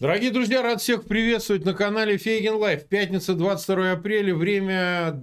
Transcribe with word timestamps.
Дорогие 0.00 0.32
друзья, 0.32 0.60
рад 0.60 0.80
всех 0.80 1.04
приветствовать 1.04 1.64
на 1.64 1.72
канале 1.72 2.18
Фейгин 2.18 2.56
Live. 2.56 2.84
Пятница, 2.86 3.34
22 3.34 3.92
апреля, 3.92 4.34
время 4.34 5.22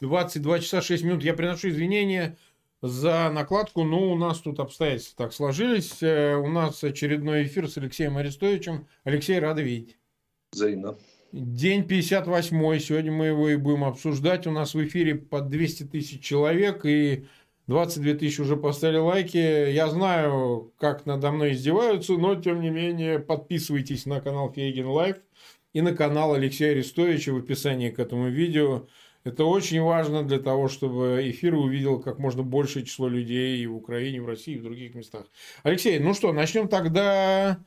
22 0.00 0.60
часа 0.60 0.82
6 0.82 1.04
минут. 1.04 1.24
Я 1.24 1.32
приношу 1.32 1.70
извинения 1.70 2.36
за 2.82 3.30
накладку, 3.30 3.82
но 3.82 4.12
у 4.12 4.14
нас 4.14 4.40
тут 4.40 4.60
обстоятельства 4.60 5.24
так 5.24 5.32
сложились. 5.32 6.02
Э, 6.02 6.34
у 6.34 6.48
нас 6.48 6.84
очередной 6.84 7.44
эфир 7.44 7.66
с 7.66 7.78
Алексеем 7.78 8.18
Арестовичем. 8.18 8.86
Алексей, 9.04 9.38
рад 9.38 9.62
видеть. 9.62 9.96
Взаимно. 10.52 10.98
День 11.32 11.88
58 11.88 12.78
сегодня 12.80 13.10
мы 13.10 13.26
его 13.28 13.48
и 13.48 13.56
будем 13.56 13.84
обсуждать. 13.84 14.46
У 14.46 14.50
нас 14.50 14.74
в 14.74 14.84
эфире 14.84 15.14
под 15.14 15.48
200 15.48 15.84
тысяч 15.84 16.22
человек, 16.22 16.84
и 16.84 17.24
22 17.66 18.14
тысячи 18.14 18.40
уже 18.40 18.56
поставили 18.56 18.98
лайки. 18.98 19.38
Я 19.38 19.88
знаю, 19.88 20.72
как 20.78 21.06
надо 21.06 21.30
мной 21.30 21.52
издеваются, 21.52 22.12
но, 22.14 22.34
тем 22.34 22.60
не 22.60 22.70
менее, 22.70 23.18
подписывайтесь 23.18 24.04
на 24.04 24.20
канал 24.20 24.52
Фейгин 24.52 24.86
Live 24.86 25.16
и 25.72 25.80
на 25.80 25.94
канал 25.94 26.34
Алексея 26.34 26.72
Арестовича 26.72 27.32
в 27.32 27.38
описании 27.38 27.90
к 27.90 27.98
этому 27.98 28.28
видео. 28.28 28.86
Это 29.24 29.46
очень 29.46 29.80
важно 29.80 30.22
для 30.22 30.38
того, 30.38 30.68
чтобы 30.68 31.22
эфир 31.24 31.54
увидел 31.54 31.98
как 31.98 32.18
можно 32.18 32.42
большее 32.42 32.84
число 32.84 33.08
людей 33.08 33.58
и 33.58 33.66
в 33.66 33.74
Украине, 33.74 34.18
и 34.18 34.20
в 34.20 34.26
России, 34.26 34.54
и 34.54 34.58
в 34.58 34.62
других 34.62 34.94
местах. 34.94 35.24
Алексей, 35.62 35.98
ну 35.98 36.12
что, 36.12 36.34
начнем 36.34 36.68
тогда 36.68 37.58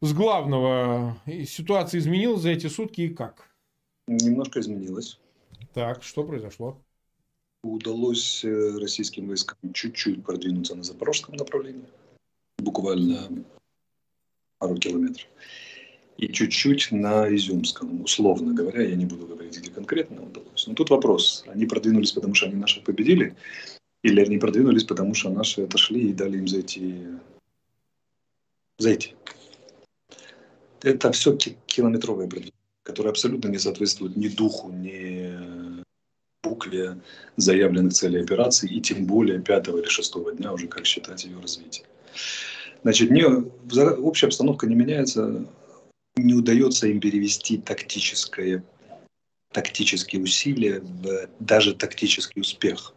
с 0.00 0.12
главного. 0.12 1.16
Ситуация 1.44 1.98
изменилась 1.98 2.42
за 2.42 2.50
эти 2.50 2.68
сутки 2.68 3.00
и 3.00 3.08
как? 3.08 3.50
Немножко 4.06 4.60
изменилась. 4.60 5.18
Так, 5.74 6.04
что 6.04 6.22
произошло? 6.22 6.80
Удалось 7.62 8.44
э, 8.44 8.78
российским 8.78 9.28
войскам 9.28 9.58
чуть-чуть 9.72 10.24
продвинуться 10.24 10.74
на 10.74 10.82
запорожском 10.82 11.34
направлении, 11.36 11.86
буквально 12.58 13.44
пару 14.58 14.76
километров, 14.76 15.26
и 16.16 16.32
чуть-чуть 16.32 16.90
на 16.92 17.34
Изюмском, 17.34 18.02
условно 18.02 18.52
говоря, 18.52 18.82
я 18.82 18.96
не 18.96 19.06
буду 19.06 19.26
говорить, 19.26 19.58
где 19.58 19.70
конкретно 19.70 20.22
удалось. 20.22 20.66
Но 20.66 20.74
тут 20.74 20.90
вопрос, 20.90 21.44
они 21.46 21.66
продвинулись, 21.66 22.12
потому 22.12 22.34
что 22.34 22.46
они 22.46 22.56
наших 22.56 22.84
победили, 22.84 23.36
или 24.02 24.20
они 24.20 24.38
продвинулись, 24.38 24.84
потому 24.84 25.14
что 25.14 25.30
наши 25.30 25.62
отошли 25.62 26.10
и 26.10 26.12
дали 26.12 26.38
им 26.38 26.48
зайти, 26.48 27.06
зайти. 28.78 29.14
Это 30.82 31.10
все 31.12 31.36
километровое 31.36 32.26
продвижение, 32.26 32.52
которое 32.84 33.10
абсолютно 33.10 33.48
не 33.48 33.58
соответствует 33.58 34.16
ни 34.16 34.28
духу, 34.28 34.70
ни 34.70 35.17
букве 36.58 36.98
заявленных 37.36 37.92
целей 37.92 38.20
операции 38.20 38.68
и 38.68 38.80
тем 38.80 39.06
более 39.06 39.40
пятого 39.40 39.78
или 39.78 39.88
шестого 39.88 40.32
дня 40.32 40.52
уже 40.52 40.66
как 40.66 40.86
считать 40.86 41.24
ее 41.24 41.38
развитие. 41.40 41.86
Значит, 42.82 43.10
не, 43.10 43.24
общая 43.24 44.26
обстановка 44.26 44.66
не 44.66 44.74
меняется, 44.74 45.46
не 46.16 46.34
удается 46.34 46.88
им 46.88 47.00
перевести 47.00 47.58
тактическое, 47.58 48.64
тактические 49.52 50.22
усилия 50.22 50.80
в 50.80 51.28
даже 51.38 51.74
тактический 51.74 52.40
успех. 52.40 52.94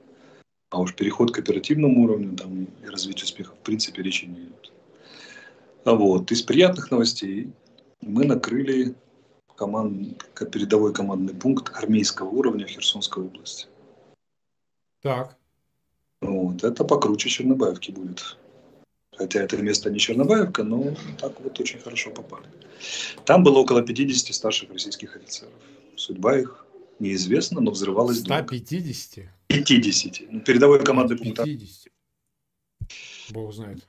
А 0.71 0.79
уж 0.79 0.95
переход 0.95 1.31
к 1.31 1.39
оперативному 1.39 2.03
уровню 2.03 2.35
там, 2.35 2.67
и 2.83 2.87
развитию 2.87 3.25
успеха 3.25 3.53
в 3.53 3.59
принципе 3.59 4.01
речи 4.01 4.25
не 4.25 4.39
идет. 4.39 4.71
А 5.83 5.93
вот, 5.93 6.31
из 6.31 6.41
приятных 6.41 6.91
новостей 6.91 7.49
мы 8.01 8.25
накрыли 8.25 8.95
команд, 9.61 10.25
передовой 10.51 10.91
командный 10.91 11.35
пункт 11.35 11.71
армейского 11.75 12.29
уровня 12.29 12.65
в 12.65 12.69
Херсонской 12.69 13.23
области. 13.23 13.67
Так. 15.03 15.37
Вот, 16.19 16.63
это 16.63 16.83
покруче 16.83 17.29
Чернобаевки 17.29 17.91
будет. 17.91 18.37
Хотя 19.15 19.41
это 19.41 19.57
место 19.57 19.91
не 19.91 19.99
Чернобаевка, 19.99 20.63
но 20.63 20.95
так 21.19 21.39
вот 21.41 21.59
очень 21.59 21.79
хорошо 21.79 22.09
попали. 22.09 22.47
Там 23.25 23.43
было 23.43 23.59
около 23.59 23.83
50 23.83 24.33
старших 24.33 24.71
российских 24.71 25.15
офицеров. 25.15 25.53
Судьба 25.95 26.39
их 26.39 26.65
неизвестна, 26.97 27.61
но 27.61 27.69
взрывалась 27.69 28.19
150? 28.21 29.25
50. 29.47 30.21
Ну, 30.31 30.39
передовой 30.39 30.83
командный 30.83 31.17
пункт. 31.17 31.43
50. 31.43 31.93
Бог 33.29 33.53
знает. 33.53 33.87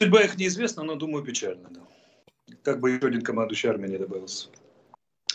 Судьба 0.00 0.22
их 0.22 0.36
неизвестна, 0.36 0.82
но, 0.82 0.96
думаю, 0.96 1.24
печально, 1.24 1.68
да. 1.70 1.80
Как 2.64 2.80
бы 2.80 2.90
еще 2.90 3.06
один 3.06 3.22
командующий 3.22 3.68
армией 3.68 3.92
не 3.92 3.98
добавился 3.98 4.48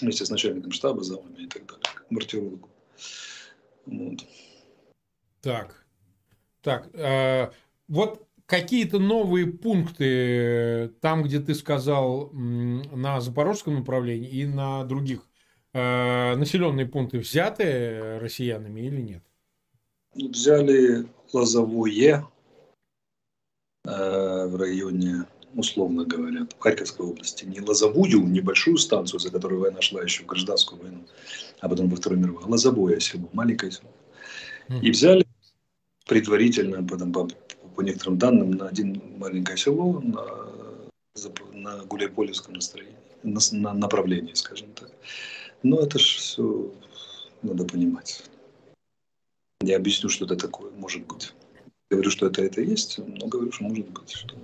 вместе 0.02 0.25
с 0.25 0.30
начальником 0.30 0.72
штаба, 0.72 1.03
замами 1.03 1.44
и 1.44 1.47
так 1.47 1.66
далее, 1.66 1.84
к 1.84 2.12
мартирологу. 2.12 2.69
Вот. 3.85 4.25
Так, 5.41 5.85
так, 6.62 6.90
э, 6.94 7.52
вот 7.88 8.28
какие-то 8.46 9.00
новые 9.00 9.47
пункты 9.47 10.90
там, 11.02 11.24
где 11.24 11.40
ты 11.40 11.53
сказал 11.53 12.31
на 12.31 13.22
запорожском 13.22 13.75
направлении 13.75 14.30
и 14.30 14.46
на 14.46 14.84
других 14.84 15.22
э, 15.74 16.35
населенные 16.35 16.85
пункты 16.88 17.19
взяты 17.19 18.19
россиянами 18.19 18.81
или 18.81 19.02
нет? 19.02 19.24
Взяли 20.16 21.08
Лозовое 21.34 22.25
э, 23.85 24.47
в 24.47 24.56
районе 24.56 25.25
условно 25.56 26.06
говоря, 26.06 26.46
в 26.46 26.59
Харьковской 26.62 27.06
области, 27.06 27.46
не 27.46 27.62
лозовую 27.62 28.28
небольшую 28.28 28.78
станцию, 28.78 29.19
за 29.19 29.31
которой 29.31 29.59
война 29.59 29.81
шла 29.81 30.02
еще 30.02 30.24
в 30.24 30.28
гражданскую 30.28 30.81
войну, 30.81 31.00
а 31.59 31.69
потом 31.69 31.90
во 31.90 31.96
Вторую 31.96 32.22
мировую, 32.22 32.46
а 32.46 32.50
лозовое 32.50 33.00
село, 33.00 33.30
маленькое 33.34 33.72
село. 33.72 33.90
И 34.81 34.91
взяли 34.91 35.25
предварительно, 36.06 36.84
потом, 36.84 37.12
по, 37.12 37.28
по 37.75 37.81
некоторым 37.81 38.18
данным, 38.18 38.52
на 38.52 38.68
один 38.68 39.02
маленькое 39.18 39.58
село 39.58 40.02
на, 40.02 40.25
на 41.53 41.84
Гуляйполевском 41.85 42.53
настроении, 42.53 42.97
на, 43.24 43.40
на 43.52 43.74
направлении, 43.74 44.34
скажем 44.34 44.72
так. 44.74 44.91
Но 45.64 45.79
это 45.79 45.97
же 45.97 46.18
все 46.18 46.72
надо 47.41 47.66
понимать. 47.66 48.24
Я 49.62 49.78
объясню, 49.78 50.09
что 50.09 50.25
это 50.25 50.35
такое, 50.35 50.72
может 50.72 51.06
быть 51.08 51.34
говорю, 51.89 52.09
что 52.09 52.27
это 52.27 52.41
это 52.43 52.61
есть, 52.61 52.97
но 52.97 53.27
говорю, 53.27 53.51
что 53.51 53.63
может 53.63 53.87
быть, 53.89 54.11
что 54.11 54.35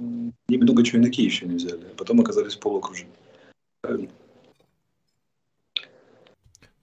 немного 0.48 0.84
чего 0.84 1.00
и 1.00 1.06
на 1.06 1.08
еще 1.08 1.46
не 1.46 1.56
взяли, 1.56 1.86
а 1.92 1.96
потом 1.96 2.22
оказались 2.22 2.56
в. 2.56 2.82
Правильно? 3.82 4.10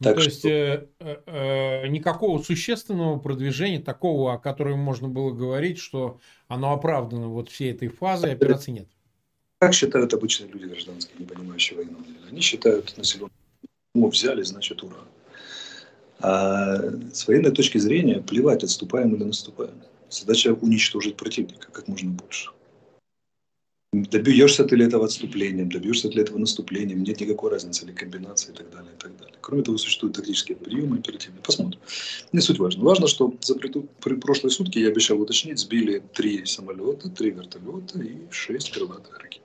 Ну, 0.01 0.05
так 0.05 0.17
то 0.17 0.21
что... 0.23 0.31
есть 0.31 0.45
э, 0.47 0.89
э, 1.01 1.17
э, 1.27 1.89
никакого 1.89 2.43
существенного 2.43 3.19
продвижения, 3.19 3.81
такого, 3.81 4.33
о 4.33 4.39
котором 4.39 4.79
можно 4.79 5.09
было 5.09 5.31
говорить, 5.31 5.79
что 5.79 6.21
оно 6.49 6.73
оправдано 6.73 7.29
вот 7.29 7.51
всей 7.51 7.73
этой 7.73 7.89
фазой 7.89 8.33
операции 8.33 8.71
нет. 8.71 8.89
Как 9.59 9.75
считают 9.75 10.15
обычные 10.15 10.51
люди 10.51 10.65
гражданские, 10.65 11.17
не 11.19 11.27
понимающие 11.27 11.77
войну? 11.77 11.99
Они 12.31 12.41
считают 12.41 12.97
населенную 12.97 13.31
ну, 13.95 14.09
взяли, 14.09 14.43
значит, 14.43 14.83
ура. 14.83 14.97
А 16.21 16.79
с 17.13 17.27
военной 17.27 17.51
точки 17.51 17.79
зрения 17.79 18.21
плевать, 18.21 18.63
отступаем 18.63 19.15
или 19.15 19.25
наступаем. 19.25 19.75
Задача 20.11 20.53
уничтожить 20.53 21.17
противника 21.17 21.71
как 21.71 21.87
можно 21.89 22.11
больше. 22.11 22.51
Добьешься 23.93 24.65
ты 24.65 24.77
ли 24.77 24.85
этого 24.85 25.07
отступлением, 25.07 25.71
добьешься 25.71 26.09
ли 26.09 26.23
этого 26.23 26.39
наступлением, 26.39 27.03
нет 27.03 27.21
никакой 27.21 27.51
разницы, 27.51 27.85
или 27.85 27.93
комбинации 27.93 28.53
и 28.53 28.55
так 28.55 28.71
далее, 28.71 28.93
и 28.93 28.97
так 28.97 29.17
далее. 29.17 29.35
Кроме 29.41 29.65
того, 29.65 29.79
существуют 29.79 30.15
тактические 30.15 30.57
приемы 30.57 30.99
оперативные. 30.99 31.43
Посмотрим. 31.43 31.81
Не 32.33 32.41
суть 32.41 32.61
важно. 32.61 32.85
Важно, 32.85 33.09
что 33.09 33.35
за 33.41 33.57
при 33.57 34.15
прошлые 34.15 34.53
сутки, 34.53 34.79
я 34.79 34.89
обещал 34.89 35.21
уточнить, 35.21 35.59
сбили 35.59 36.03
три 36.15 36.45
самолета, 36.47 37.11
три 37.11 37.31
вертолета 37.31 38.01
и 38.01 38.31
шесть 38.31 38.71
крылатых 38.71 39.19
ракет. 39.19 39.43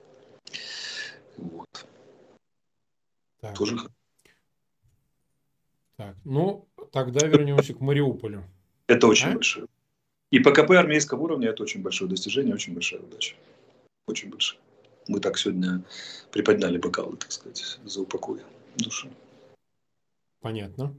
Вот. 1.36 1.86
Так. 3.40 3.58
Тоже 3.58 3.76
Так, 5.96 6.16
ну, 6.24 6.68
тогда 6.92 7.26
вернемся 7.26 7.74
к 7.74 7.80
Мариуполю. 7.80 8.44
Это 8.86 9.08
очень 9.08 9.30
а? 9.30 9.34
большое. 9.34 9.66
И 10.36 10.38
ПКП 10.38 10.72
армейского 10.72 11.22
уровня– 11.22 11.48
это 11.50 11.62
очень 11.62 11.80
большое 11.80 12.10
достижение, 12.10 12.54
очень 12.54 12.74
большая 12.74 13.00
удача. 13.00 13.36
Очень 14.06 14.28
большая. 14.28 14.60
Мы 15.08 15.18
так 15.18 15.38
сегодня 15.38 15.82
приподняли 16.30 16.76
бокалы, 16.76 17.16
так 17.16 17.32
сказать, 17.32 17.78
за 17.86 18.02
упокой 18.02 18.42
души. 18.76 19.08
Понятно. 20.42 20.94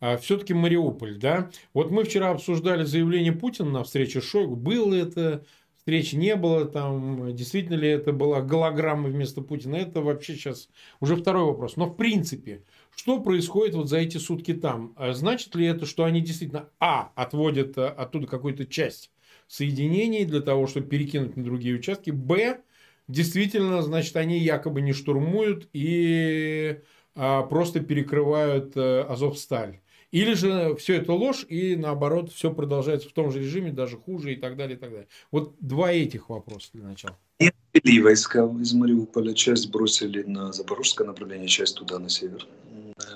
А 0.00 0.16
все-таки 0.16 0.54
Мариуполь, 0.54 1.18
да? 1.18 1.50
Вот 1.74 1.90
мы 1.90 2.04
вчера 2.04 2.30
обсуждали 2.30 2.84
заявление 2.84 3.32
Путина 3.32 3.68
на 3.68 3.84
встрече 3.84 4.22
Шойгу. 4.22 4.56
Было 4.56 4.94
это, 4.94 5.44
встречи 5.88 6.16
не 6.16 6.36
было, 6.36 6.66
там 6.66 7.34
действительно 7.34 7.76
ли 7.76 7.88
это 7.88 8.12
была 8.12 8.42
голограмма 8.42 9.08
вместо 9.08 9.40
Путина? 9.40 9.76
Это 9.76 10.02
вообще 10.02 10.34
сейчас 10.34 10.68
уже 11.00 11.16
второй 11.16 11.46
вопрос. 11.46 11.76
Но 11.76 11.86
в 11.86 11.96
принципе, 11.96 12.62
что 12.94 13.18
происходит 13.22 13.74
вот 13.74 13.88
за 13.88 13.96
эти 13.96 14.18
сутки 14.18 14.52
там? 14.52 14.92
А 14.96 15.14
значит 15.14 15.54
ли 15.54 15.64
это, 15.64 15.86
что 15.86 16.04
они 16.04 16.20
действительно, 16.20 16.68
а, 16.78 17.10
отводят 17.14 17.78
э, 17.78 17.86
оттуда 17.86 18.26
какую-то 18.26 18.66
часть 18.66 19.10
соединений 19.46 20.26
для 20.26 20.40
того, 20.40 20.66
чтобы 20.66 20.88
перекинуть 20.88 21.38
на 21.38 21.42
другие 21.42 21.76
участки, 21.76 22.10
б, 22.10 22.60
действительно, 23.08 23.80
значит, 23.80 24.14
они 24.16 24.38
якобы 24.38 24.82
не 24.82 24.92
штурмуют 24.92 25.70
и 25.72 26.80
а, 27.14 27.44
просто 27.44 27.80
перекрывают 27.80 28.74
а, 28.76 29.06
Азовсталь. 29.08 29.80
Или 30.10 30.32
же 30.32 30.74
все 30.76 30.94
это 30.96 31.12
ложь, 31.12 31.44
и 31.48 31.76
наоборот, 31.76 32.32
все 32.32 32.52
продолжается 32.52 33.08
в 33.08 33.12
том 33.12 33.30
же 33.30 33.40
режиме, 33.40 33.72
даже 33.72 33.98
хуже 33.98 34.32
и 34.32 34.36
так 34.36 34.56
далее, 34.56 34.76
и 34.76 34.80
так 34.80 34.90
далее. 34.90 35.08
Вот 35.30 35.54
два 35.60 35.92
этих 35.92 36.30
вопроса 36.30 36.70
для 36.72 36.84
начала. 36.84 37.18
Отвели 37.38 38.00
войска 38.00 38.44
из 38.60 38.72
Мариуполя, 38.72 39.34
часть 39.34 39.70
бросили 39.70 40.22
на 40.22 40.52
запорожское 40.52 41.06
направление, 41.06 41.48
часть 41.48 41.76
туда, 41.76 41.98
на 41.98 42.08
север, 42.08 42.46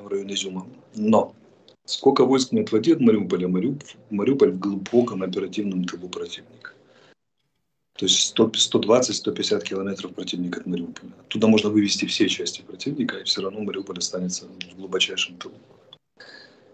в 0.01 0.07
районе 0.07 0.35
Изюма. 0.35 0.67
Но 0.95 1.35
сколько 1.87 2.27
войск 2.27 2.53
не 2.53 2.61
отводит 2.61 3.01
Мариуполя, 3.01 3.49
Мариуполь, 3.49 3.89
Мариуполь 4.11 4.51
в 4.51 4.59
глубоком 4.59 5.23
оперативном 5.23 5.85
тылу 5.85 6.09
противника. 6.09 6.73
То 7.95 8.07
есть 8.07 8.39
120-150 8.39 9.65
километров 9.65 10.15
противника 10.15 10.61
от 10.61 10.67
Мариуполя. 10.67 11.13
Туда 11.29 11.47
можно 11.47 11.71
вывести 11.71 12.05
все 12.05 12.29
части 12.29 12.61
противника, 12.63 13.19
и 13.19 13.25
все 13.25 13.41
равно 13.41 13.61
Мариуполь 13.61 13.99
останется 13.99 14.47
в 14.47 14.77
глубочайшем 14.77 15.37
тылу. 15.37 15.55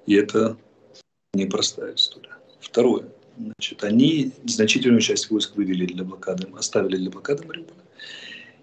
И 0.09 0.15
это 0.15 0.57
непростая 1.35 1.95
история. 1.95 2.33
Второе. 2.61 3.05
Значит, 3.37 3.85
они 3.85 4.33
значительную 4.47 5.03
часть 5.03 5.29
войск 5.29 5.55
вывели 5.55 5.85
для 5.85 6.03
блокады, 6.03 6.49
оставили 6.57 6.97
для 6.97 7.11
блокады 7.11 7.47
Мариуполя. 7.47 7.83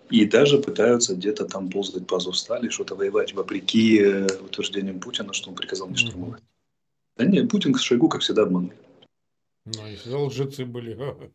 И 0.09 0.25
даже 0.25 0.57
пытаются 0.57 1.13
где-то 1.13 1.45
там 1.45 1.69
ползать 1.69 2.07
по 2.07 2.17
Азовстали, 2.17 2.69
что-то 2.69 2.95
воевать, 2.95 3.35
вопреки 3.35 3.99
э, 3.99 4.25
утверждениям 4.43 4.99
Путина, 4.99 5.33
что 5.33 5.51
он 5.51 5.55
приказал 5.55 5.87
не 5.87 5.97
штурмовать. 5.97 6.41
Mm-hmm. 6.41 7.17
Да 7.17 7.25
нет, 7.25 7.49
Путин 7.51 7.75
с 7.75 7.81
Шойгу, 7.81 8.09
как 8.09 8.21
всегда, 8.21 8.41
обманули. 8.41 8.75
Ну, 9.65 9.85
если 9.85 10.13
лжецы 10.13 10.65
были. 10.65 10.97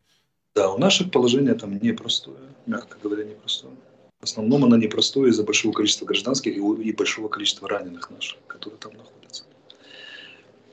Да, 0.53 0.73
у 0.73 0.77
наших 0.77 1.11
положение 1.11 1.53
там 1.53 1.79
непростое, 1.81 2.37
мягко 2.65 2.97
говоря, 3.01 3.23
непростое. 3.23 3.73
В 4.19 4.25
основном 4.25 4.65
оно 4.65 4.75
непростое 4.75 5.29
из-за 5.29 5.43
большого 5.45 5.71
количества 5.71 6.05
гражданских 6.05 6.57
и 6.57 6.91
большого 6.91 7.29
количества 7.29 7.69
раненых 7.69 8.11
наших, 8.11 8.37
которые 8.47 8.77
там 8.77 8.91
находятся. 8.97 9.45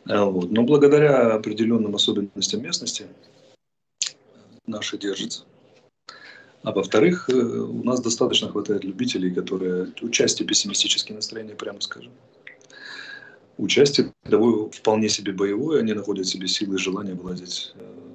А 0.07 0.25
вот. 0.25 0.51
Но 0.51 0.63
благодаря 0.63 1.35
определенным 1.35 1.95
особенностям 1.95 2.63
местности 2.63 3.07
наши 4.67 4.99
держатся. 4.99 5.45
А 6.63 6.73
во-вторых, 6.73 7.29
э, 7.31 7.35
у 7.35 7.85
нас 7.85 8.01
достаточно 8.01 8.49
хватает 8.49 8.85
любителей, 8.85 9.33
которые 9.33 9.93
участие 10.03 10.47
пессимистические 10.47 11.17
настроения, 11.17 11.55
прямо 11.55 11.81
скажем. 11.81 12.13
Участие 13.57 14.13
того 14.23 14.71
вполне 14.71 15.09
себе 15.09 15.33
боевое, 15.33 15.81
они 15.81 15.93
находят 15.93 16.27
себе 16.27 16.49
силы 16.49 16.77
и 16.77 16.79
желание 16.79 17.15
владеть 17.15 17.73
э, 17.75 18.15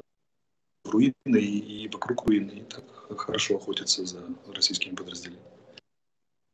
в 0.83 0.89
руины 0.89 1.13
и, 1.25 1.83
и 1.83 1.89
вокруг 1.89 2.25
руины, 2.27 2.51
и 2.51 2.63
так 2.63 2.83
хорошо 3.17 3.57
охотятся 3.57 4.05
за 4.05 4.21
российскими 4.53 4.95
подразделениями. 4.95 5.47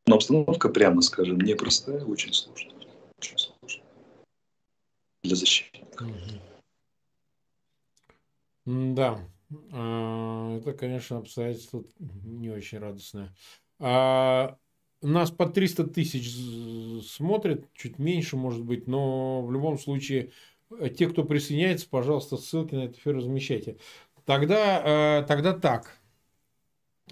Но 0.08 0.16
обстановка, 0.16 0.70
прямо 0.70 1.02
скажем, 1.02 1.40
непростая, 1.42 2.04
очень 2.06 2.34
сложная. 2.34 2.74
Очень 3.20 3.38
сложная 3.38 3.88
для 5.24 5.36
защитника. 5.36 6.06
Да, 8.66 9.19
а, 9.71 10.57
это, 10.57 10.74
конечно, 10.74 11.18
обстоятельство 11.18 11.83
не 12.00 12.50
очень 12.50 12.80
радостное. 12.80 13.33
А 13.80 14.57
нас 15.01 15.31
по 15.31 15.48
300 15.48 15.88
тысяч 15.88 16.36
смотрят, 17.07 17.66
чуть 17.74 18.00
меньше, 18.00 18.38
может 18.38 18.63
быть, 18.63 18.88
но 18.88 19.42
в 19.42 19.51
любом 19.51 19.80
случае 19.80 20.31
э, 20.77 20.89
те, 20.89 21.07
кто 21.07 21.24
присоединяется, 21.24 21.88
пожалуйста, 21.89 22.38
ссылки 22.38 22.75
на 22.75 22.83
этот 22.86 22.98
эфир 22.98 23.16
размещайте. 23.16 23.77
Тогда, 24.25 25.21
э, 25.21 25.25
тогда 25.25 25.54
так. 25.54 25.98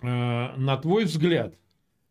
Э, 0.01 0.55
на 0.57 0.77
твой 0.77 1.05
взгляд, 1.05 1.55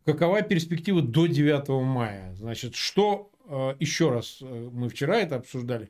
какова 0.03 0.41
перспектива 0.41 1.01
до 1.01 1.27
9 1.27 1.69
мая? 1.85 2.33
Значит, 2.35 2.75
что, 2.75 3.31
еще 3.79 4.11
раз, 4.11 4.39
мы 4.41 4.89
вчера 4.89 5.19
это 5.19 5.37
обсуждали, 5.37 5.89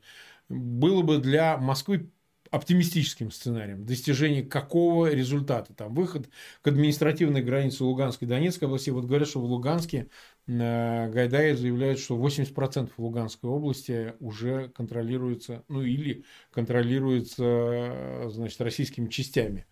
было 0.50 1.02
бы 1.02 1.18
для 1.18 1.58
Москвы 1.58 2.10
оптимистическим 2.52 3.32
сценарием 3.32 3.86
достижения 3.86 4.44
какого 4.44 5.12
результата. 5.14 5.74
Там 5.74 5.94
выход 5.94 6.30
к 6.62 6.68
административной 6.68 7.42
границе 7.42 7.84
Луганской 7.84 8.28
и 8.28 8.30
Донецкой 8.30 8.68
области. 8.68 8.90
Вот 8.90 9.06
говорят, 9.06 9.28
что 9.28 9.42
в 9.42 9.46
Луганске 9.46 10.08
э, 10.48 11.10
Гайдай 11.12 11.56
заявляет, 11.56 12.00
что 12.00 12.18
80% 12.18 12.92
Луганской 12.98 13.50
области 13.50 14.14
уже 14.20 14.70
контролируется, 14.70 15.64
ну 15.68 15.82
или 15.82 16.24
контролируется, 16.52 17.44
э, 17.44 18.30
значит, 18.30 18.60
российскими 18.62 19.10
частями. 19.10 19.66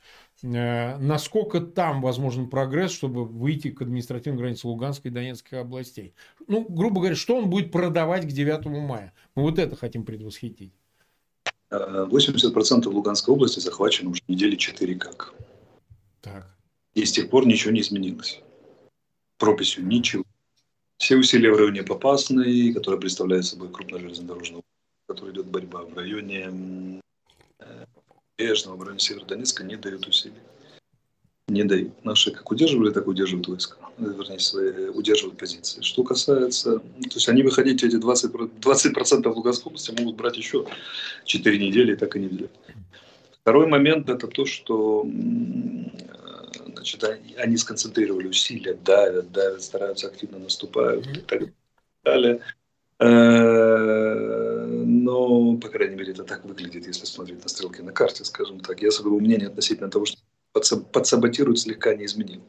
Э, 0.45 0.97
насколько 0.97 1.59
там 1.59 2.01
возможен 2.01 2.49
прогресс, 2.49 2.91
чтобы 2.91 3.25
выйти 3.25 3.71
к 3.71 3.81
административной 3.81 4.37
границе 4.37 4.67
Луганской 4.67 5.09
и 5.09 5.13
Донецкой 5.13 5.61
областей? 5.61 6.13
Ну, 6.47 6.65
грубо 6.69 6.99
говоря, 7.01 7.15
что 7.15 7.37
он 7.37 7.49
будет 7.49 7.71
продавать 7.71 8.25
к 8.25 8.31
9 8.31 8.65
мая? 8.65 9.13
Мы 9.33 9.41
вот 9.41 9.57
это 9.57 9.75
хотим 9.75 10.03
предвосхитить. 10.05 10.73
80% 11.71 12.87
Луганской 12.87 13.33
области 13.33 13.59
захвачено 13.59 14.11
уже 14.11 14.21
недели 14.27 14.55
4 14.55 14.95
как. 14.95 15.33
Так. 16.21 16.55
И 16.93 17.03
с 17.03 17.11
тех 17.11 17.29
пор 17.29 17.47
ничего 17.47 17.71
не 17.71 17.81
изменилось. 17.81 18.39
Прописью 19.37 19.85
ничего. 19.85 20.23
Все 20.97 21.17
усилия 21.17 21.51
в 21.51 21.57
районе 21.57 21.83
Попасной, 21.83 22.71
которая 22.71 23.01
представляет 23.01 23.45
собой 23.45 23.69
крупная 23.69 23.99
железнодорожная 23.99 24.61
в 24.61 25.07
которой 25.07 25.33
идет 25.33 25.47
борьба 25.47 25.83
в 25.83 25.93
районе 25.95 27.01
Бежного, 28.37 28.75
в 28.75 28.81
районе 28.83 28.99
Северодонецка, 28.99 29.63
не 29.63 29.75
дают 29.77 30.07
усилий 30.07 30.41
не 31.47 31.63
дают. 31.63 32.03
Наши 32.03 32.31
как 32.31 32.51
удерживали, 32.51 32.91
так 32.91 33.07
удерживают 33.07 33.47
войска. 33.47 33.77
Вернее, 33.97 34.39
свои, 34.39 34.89
удерживают 34.89 35.37
позиции. 35.37 35.81
Что 35.81 36.03
касается... 36.03 36.79
То 36.79 37.15
есть 37.15 37.29
они 37.29 37.43
выходить 37.43 37.83
эти 37.83 37.95
20%, 37.95 38.59
20% 38.59 39.29
в 39.29 39.35
Луганской 39.35 39.69
области 39.69 39.91
могут 39.91 40.15
брать 40.15 40.37
еще 40.37 40.65
4 41.25 41.59
недели, 41.59 41.93
и 41.93 41.95
так 41.95 42.15
и 42.15 42.19
не 42.19 42.27
взяли. 42.27 42.49
Второй 43.41 43.67
момент 43.67 44.09
это 44.09 44.27
то, 44.27 44.45
что 44.45 45.05
значит, 46.73 47.03
они 47.37 47.57
сконцентрировали 47.57 48.27
усилия, 48.27 48.73
давят, 48.73 49.31
давят, 49.31 49.61
стараются 49.61 50.07
активно 50.07 50.39
наступают 50.39 51.05
и 51.05 51.19
так 51.19 51.43
далее. 52.03 52.41
Но, 55.05 55.55
по 55.57 55.69
крайней 55.69 55.95
мере, 55.97 56.13
это 56.13 56.23
так 56.23 56.43
выглядит, 56.45 56.87
если 56.87 57.05
смотреть 57.05 57.43
на 57.43 57.49
стрелки 57.49 57.79
на 57.79 57.91
карте, 57.91 58.25
скажем 58.25 58.59
так. 58.59 58.81
Я 58.81 58.89
своего 58.89 59.19
мнения 59.19 59.45
относительно 59.45 59.91
того, 59.91 60.05
что 60.05 60.17
подсаботирует, 60.91 61.59
слегка 61.59 61.93
не 61.93 62.05
изменил. 62.05 62.41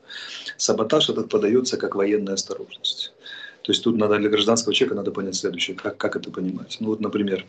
Саботаж 0.57 1.11
этот 1.11 1.29
подается 1.29 1.77
как 1.77 1.95
военная 1.97 2.33
осторожность. 2.33 3.13
То 3.61 3.73
есть 3.73 3.85
тут 3.85 3.99
надо 3.99 4.17
для 4.17 4.31
гражданского 4.31 4.73
человека 4.73 4.95
надо 4.95 5.11
понять 5.11 5.35
следующее, 5.35 5.77
как, 5.77 5.99
как 5.99 6.17
это 6.17 6.31
понимать. 6.31 6.79
Ну 6.81 6.87
вот, 6.87 7.01
например, 7.01 7.45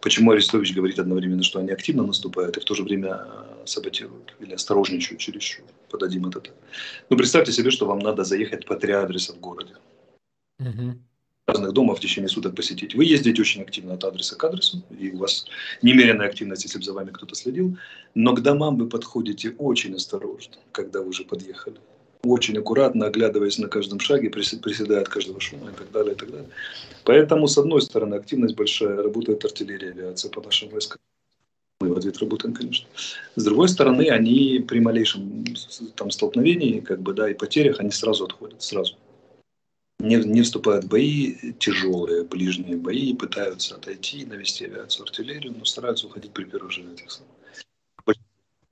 почему 0.00 0.30
Арестович 0.30 0.72
говорит 0.72 1.00
одновременно, 1.00 1.42
что 1.42 1.58
они 1.58 1.72
активно 1.72 2.06
наступают 2.06 2.56
и 2.56 2.60
в 2.60 2.64
то 2.64 2.74
же 2.74 2.84
время 2.84 3.26
э, 3.26 3.66
саботируют 3.66 4.36
или 4.38 4.54
осторожничают 4.54 5.18
чересчур. 5.18 5.64
Подадим 5.90 6.28
это 6.28 6.38
так. 6.38 6.54
Ну 7.10 7.16
представьте 7.16 7.50
себе, 7.50 7.72
что 7.72 7.86
вам 7.86 7.98
надо 7.98 8.22
заехать 8.22 8.66
по 8.66 8.76
три 8.76 8.92
адреса 8.92 9.32
в 9.32 9.40
городе. 9.40 9.74
Угу 10.60 10.94
разных 11.46 11.72
домов 11.72 11.98
в 11.98 12.00
течение 12.00 12.28
суток 12.28 12.54
посетить. 12.54 12.94
Вы 12.94 13.04
ездите 13.04 13.40
очень 13.40 13.62
активно 13.62 13.94
от 13.94 14.04
адреса 14.04 14.36
к 14.36 14.44
адресу, 14.44 14.82
и 14.98 15.10
у 15.10 15.18
вас 15.18 15.46
немеренная 15.82 16.26
активность, 16.26 16.64
если 16.64 16.78
бы 16.78 16.84
за 16.84 16.92
вами 16.92 17.10
кто-то 17.10 17.34
следил. 17.34 17.76
Но 18.14 18.34
к 18.34 18.42
домам 18.42 18.76
вы 18.76 18.88
подходите 18.88 19.50
очень 19.58 19.94
осторожно, 19.94 20.54
когда 20.72 21.00
вы 21.00 21.08
уже 21.08 21.24
подъехали. 21.24 21.76
Очень 22.22 22.56
аккуратно, 22.56 23.06
оглядываясь 23.06 23.58
на 23.58 23.68
каждом 23.68 24.00
шаге, 24.00 24.30
приседая 24.30 25.02
от 25.02 25.08
каждого 25.08 25.40
шума 25.40 25.70
и 25.70 25.74
так 25.74 25.90
далее, 25.92 26.14
и 26.14 26.16
так 26.16 26.30
далее. 26.30 26.48
Поэтому, 27.04 27.46
с 27.46 27.58
одной 27.58 27.82
стороны, 27.82 28.14
активность 28.14 28.54
большая, 28.54 29.02
работает 29.02 29.44
артиллерия, 29.44 29.90
авиация 29.90 30.30
по 30.30 30.40
нашим 30.40 30.70
войскам. 30.70 30.98
Мы 31.80 31.92
в 31.92 31.98
ответ 31.98 32.16
работаем, 32.18 32.54
конечно. 32.54 32.88
С 33.36 33.44
другой 33.44 33.68
стороны, 33.68 34.08
они 34.08 34.64
при 34.66 34.80
малейшем 34.80 35.44
там, 35.96 36.10
столкновении 36.10 36.80
как 36.80 37.02
бы, 37.02 37.12
да, 37.12 37.28
и 37.28 37.34
потерях, 37.34 37.80
они 37.80 37.90
сразу 37.90 38.24
отходят, 38.24 38.62
сразу 38.62 38.96
не, 40.04 40.16
не 40.16 40.42
вступают 40.42 40.84
в 40.84 40.88
бои, 40.88 41.52
тяжелые 41.58 42.24
ближние 42.24 42.76
бои, 42.76 43.14
пытаются 43.14 43.76
отойти, 43.76 44.24
навести 44.24 44.66
авиацию, 44.66 45.04
артиллерию, 45.04 45.54
но 45.58 45.64
стараются 45.64 46.06
уходить 46.06 46.32
при 46.32 46.44
первых 46.44 46.70
же 46.70 46.82
этих 46.82 47.10
самых. 47.10 47.30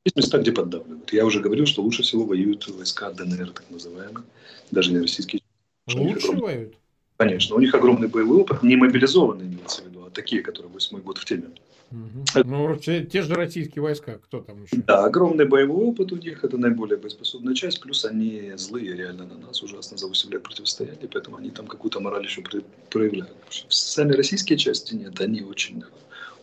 Есть 0.05 0.17
места, 0.17 0.39
где 0.39 0.51
поддавливают. 0.51 1.13
Я 1.13 1.25
уже 1.25 1.41
говорил, 1.41 1.65
что 1.65 1.81
лучше 1.81 2.03
всего 2.03 2.25
воюют 2.25 2.67
войска 2.69 3.11
ДНР, 3.13 3.51
так 3.51 3.71
называемые, 3.71 4.25
даже 4.73 4.93
не 4.93 4.99
российские. 4.99 5.43
Лучше 5.87 6.27
огромный... 6.27 6.43
воюют? 6.43 6.75
Конечно, 7.17 7.55
у 7.55 7.61
них 7.61 7.73
огромный 7.73 8.09
боевой 8.09 8.39
опыт, 8.39 8.65
не 8.65 8.75
мобилизованные 8.75 9.47
имеется 9.47 9.83
в 9.83 9.87
виду, 9.87 10.05
а 10.05 10.11
такие, 10.11 10.43
которые 10.43 10.73
восьмой 10.73 11.03
год 11.03 11.19
в 11.19 11.25
теме. 11.25 11.51
Угу. 11.93 12.43
Ну, 12.45 12.77
те, 12.77 13.05
те 13.05 13.21
же 13.21 13.35
российские 13.35 13.83
войска, 13.83 14.19
кто 14.25 14.41
там 14.41 14.63
еще? 14.63 14.77
Да, 14.87 15.05
огромный 15.05 15.45
боевой 15.45 15.85
опыт 15.85 16.11
у 16.13 16.17
них, 16.17 16.43
это 16.43 16.57
наиболее 16.57 16.97
боеспособная 16.97 17.55
часть, 17.55 17.81
плюс 17.81 18.07
они 18.07 18.53
злые 18.57 18.97
реально 18.97 19.27
на 19.27 19.47
нас, 19.47 19.63
ужасно 19.63 19.99
за 19.99 20.07
8 20.07 20.31
лет 20.31 20.43
противостояния, 20.43 21.07
поэтому 21.13 21.37
они 21.37 21.51
там 21.51 21.67
какую-то 21.67 22.01
мораль 22.01 22.25
еще 22.25 22.43
проявляют. 22.89 23.37
Сами 23.69 24.13
российские 24.13 24.57
части 24.57 24.95
нет, 24.95 25.21
они 25.21 25.43
очень, 25.43 25.85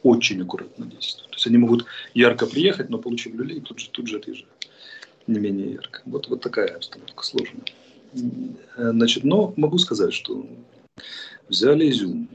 очень 0.04 0.42
аккуратно 0.44 0.86
действуют. 0.86 1.32
То 1.32 1.36
есть 1.36 1.48
они 1.48 1.58
могут 1.58 1.86
ярко 2.14 2.46
приехать, 2.46 2.92
но 2.92 3.00
получив 3.00 3.34
люлей, 3.34 3.60
тут 3.62 3.80
же, 3.80 3.90
тут 3.90 4.08
же 4.08 4.18
отъезжают. 4.18 4.70
Не 5.26 5.40
менее 5.40 5.74
ярко. 5.74 6.02
Вот, 6.06 6.28
вот 6.28 6.42
такая 6.42 6.76
обстановка 6.76 7.24
сложная. 7.24 7.66
Значит, 8.78 9.24
но 9.24 9.54
могу 9.58 9.80
сказать, 9.80 10.14
что 10.14 10.46
взяли 11.48 11.90
Изюм, 11.90 12.30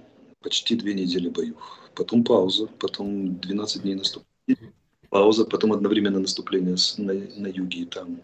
почти 0.44 0.76
две 0.76 0.94
недели 0.94 1.28
боев. 1.28 1.56
Потом 1.94 2.22
пауза, 2.22 2.66
потом 2.78 3.40
12 3.40 3.82
дней 3.82 3.94
наступления, 3.94 4.72
пауза, 5.08 5.44
потом 5.44 5.72
одновременно 5.72 6.20
наступление 6.20 6.76
на, 6.98 7.14
на 7.14 7.46
юге 7.46 7.80
и 7.80 7.84
там 7.86 8.20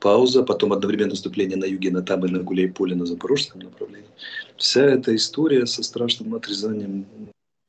пауза, 0.00 0.42
потом 0.42 0.72
одновременно 0.72 1.10
наступление 1.10 1.56
на 1.56 1.66
юге, 1.66 1.90
на 1.90 2.02
там 2.02 2.26
и 2.26 2.30
на 2.30 2.42
Гуляй-Поле 2.42 2.96
на 2.96 3.06
запорожском 3.06 3.60
направлении. 3.60 4.10
Вся 4.56 4.82
эта 4.82 5.14
история 5.14 5.66
со 5.66 5.82
страшным 5.82 6.34
отрезанием 6.34 7.06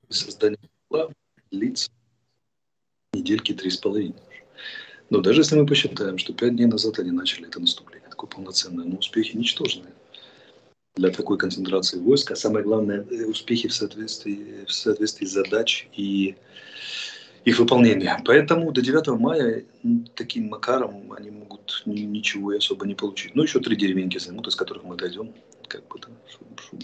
и 0.10 0.13
созданием 0.13 0.60
длится 1.51 1.91
недельки 3.13 3.53
три 3.53 3.70
с 3.70 3.77
половиной. 3.77 4.15
Но 5.10 5.20
даже 5.20 5.41
если 5.41 5.60
мы 5.60 5.65
посчитаем, 5.65 6.17
что 6.17 6.34
пять 6.34 6.55
дней 6.55 6.65
назад 6.65 6.98
они 7.00 7.12
начали 7.12 7.48
это 7.48 7.60
наступление, 7.60 8.10
такое 8.10 8.29
полноценное, 8.29 8.86
но 8.86 8.96
успехи 8.98 9.36
ничтожные 9.36 9.93
для 10.95 11.10
такой 11.10 11.38
концентрации 11.38 12.00
войск, 12.00 12.31
а 12.31 12.36
самое 12.36 12.65
главное, 12.65 13.05
э, 13.10 13.25
успехи 13.25 13.67
в 13.67 13.74
соответствии, 13.74 14.65
в 14.65 14.71
соответствии 14.71 15.25
задач 15.25 15.88
и 15.93 16.36
их 17.45 17.60
выполнения. 17.60 18.21
Поэтому 18.25 18.71
до 18.71 18.81
9 18.81 19.19
мая 19.19 19.63
таким 20.15 20.50
макаром 20.50 21.12
они 21.13 21.31
могут 21.31 21.81
ничего 21.86 22.51
особо 22.51 22.86
не 22.86 22.95
получить. 22.95 23.36
Ну, 23.36 23.43
еще 23.43 23.60
три 23.60 23.75
деревеньки 23.75 24.17
займут, 24.17 24.48
из 24.48 24.55
которых 24.55 24.83
мы 24.83 24.95
дойдем, 24.95 25.33
как 25.67 25.88
бы, 25.88 26.00
да, 26.00 26.10
чтобы, 26.29 26.62
чтобы 26.62 26.83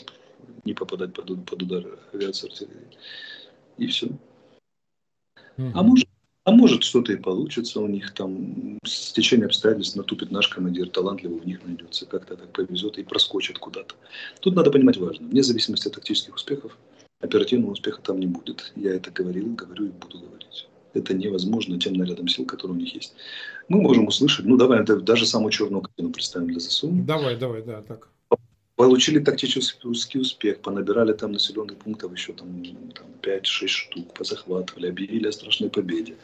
не 0.64 0.74
попадать 0.74 1.14
под, 1.14 1.46
под 1.46 1.62
удар 1.62 1.86
авиации, 2.14 2.48
артиллерии. 2.48 2.98
И 3.78 3.88
все. 3.88 4.08
Mm-hmm. 5.58 5.72
А 5.74 5.84
может, 5.84 6.08
а 6.48 6.51
может 6.51 6.82
что-то 6.84 7.12
и 7.12 7.18
получится 7.18 7.82
у 7.82 7.88
них 7.88 8.13
там, 8.13 8.80
с 8.86 9.12
течением 9.12 9.48
обстоятельств 9.48 9.98
натупит 9.98 10.32
наш 10.32 10.48
командир, 10.48 10.88
талантливый 10.89 11.42
в 11.42 11.46
них 11.46 11.60
найдется, 11.66 12.06
как-то 12.06 12.38
так 12.38 12.54
повезет 12.54 12.98
и 12.98 13.04
проскочит 13.04 13.60
куда-то. 13.60 13.96
Тут 14.39 14.56
надо 14.56 14.72
понимать 14.72 14.96
важно, 14.96 15.27
вне 15.27 15.44
зависимости 15.44 15.89
от 15.89 15.96
тактических 15.96 16.36
успехов, 16.36 16.77
оперативного 17.20 17.72
успеха 17.72 18.01
там 18.01 18.22
не 18.22 18.27
будет. 18.27 18.72
Я 18.77 18.94
это 18.94 19.12
говорил, 19.12 19.56
говорю 19.56 19.88
и 19.88 19.89
буду 19.89 20.20
говорить. 20.20 20.70
Это 20.94 21.13
невозможно 21.13 21.77
тем 21.77 21.96
нарядом 21.96 22.30
сил, 22.30 22.46
которые 22.46 22.77
у 22.77 22.80
них 22.80 22.96
есть. 22.96 23.13
Мы 23.68 23.82
можем 23.82 24.08
услышать, 24.08 24.46
ну 24.46 24.56
давай 24.56 24.86
даже 24.86 25.25
самую 25.25 25.51
черную 25.51 25.82
картину 25.82 26.12
представим 26.12 26.48
для 26.48 26.62
ЗСУ. 26.62 26.88
Давай, 26.94 27.36
давай, 27.36 27.62
да, 27.62 27.82
так 27.82 28.08
получили 28.78 29.20
тактический 29.20 30.22
успех, 30.22 30.62
понабирали 30.62 31.12
там 31.12 31.34
населенных 31.34 31.78
пунктов 31.80 32.14
еще 32.14 32.32
там, 32.34 32.64
там 32.94 33.08
5-6 33.22 33.68
штук, 33.68 34.14
позахватывали, 34.14 34.88
объявили 34.88 35.28
о 35.28 35.32
страшной 35.32 35.70
победе. 35.70 36.16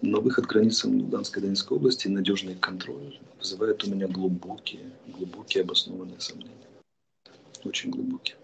Но 0.00 0.20
выход 0.20 0.46
к 0.46 0.48
границам 0.48 0.98
Луганской 0.98 1.40
и 1.40 1.44
Донецкой 1.44 1.76
области 1.76 2.08
надежный 2.08 2.56
контроль 2.56 3.20
вызывает 3.38 3.84
у 3.84 3.90
меня 3.90 4.08
глубокие, 4.08 4.90
глубокие 5.06 5.62
обоснованные 5.62 6.18
сомнения. 6.18 6.50
Очень 7.62 7.90
глубокие. 7.90 8.36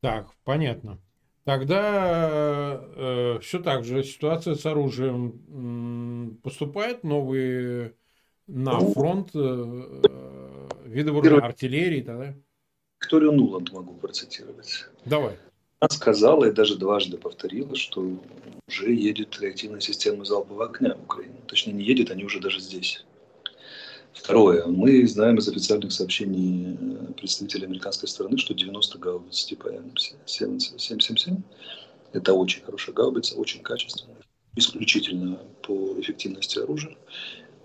Так, 0.00 0.30
понятно. 0.44 0.98
Тогда 1.44 2.80
э, 2.82 3.38
все 3.42 3.62
так 3.62 3.84
же 3.84 4.02
ситуация 4.02 4.54
с 4.54 4.64
оружием 4.64 6.38
поступает 6.42 7.04
новые 7.04 7.94
на 8.46 8.78
ну, 8.78 8.92
фронт 8.92 9.30
э, 9.34 10.00
виды 10.90 11.12
вооружения, 11.12 11.42
артиллерии 11.42 12.02
тогда? 12.02 12.34
Викторию 13.00 13.32
Нуланд 13.32 13.72
могу 13.72 13.94
процитировать. 13.94 14.84
Давай. 15.04 15.36
Она 15.80 15.88
сказала 15.88 16.44
и 16.44 16.52
даже 16.52 16.76
дважды 16.76 17.16
повторила, 17.16 17.74
что 17.74 18.06
уже 18.68 18.92
едет 18.92 19.40
реактивная 19.40 19.80
система 19.80 20.24
залпового 20.24 20.66
огня 20.66 20.94
в 20.94 21.04
Украину. 21.04 21.36
Точнее, 21.46 21.72
не 21.72 21.84
едет, 21.84 22.10
они 22.10 22.24
уже 22.24 22.38
даже 22.38 22.60
здесь. 22.60 23.04
Второе. 24.12 24.66
Мы 24.66 25.06
знаем 25.06 25.38
из 25.38 25.48
официальных 25.48 25.92
сообщений 25.92 26.76
э, 26.78 27.12
представителей 27.14 27.66
американской 27.66 28.08
стороны, 28.08 28.36
что 28.36 28.52
90 28.52 28.98
гаубиц 28.98 29.44
типа 29.44 29.68
М777– 29.68 31.40
это 32.12 32.34
очень 32.34 32.62
хорошая 32.62 32.94
гаубица, 32.94 33.36
очень 33.36 33.62
качественная, 33.62 34.18
исключительно 34.56 35.38
по 35.62 35.94
эффективности 35.98 36.58
оружия. 36.58 36.96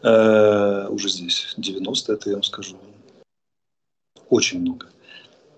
Э, 0.04 0.88
уже 0.90 1.10
здесь 1.10 1.54
90, 1.58 2.14
это 2.14 2.30
я 2.30 2.36
вам 2.36 2.44
скажу, 2.44 2.78
очень 4.30 4.62
много. 4.62 4.90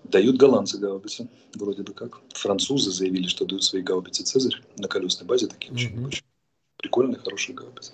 Дают 0.04 0.36
голландцы 0.36 0.78
гаубицы, 0.78 1.28
вроде 1.54 1.82
бы 1.82 1.92
как. 1.92 2.20
Французы 2.34 2.90
заявили, 2.90 3.26
что 3.26 3.44
дают 3.44 3.62
свои 3.64 3.82
гаубицы 3.82 4.22
«Цезарь» 4.24 4.62
на 4.78 4.88
колесной 4.88 5.26
базе, 5.26 5.46
такие 5.48 5.72
mm-hmm. 5.72 6.06
очень, 6.06 6.22
прикольные, 6.78 7.18
хорошие 7.18 7.54
гаубицы. 7.54 7.92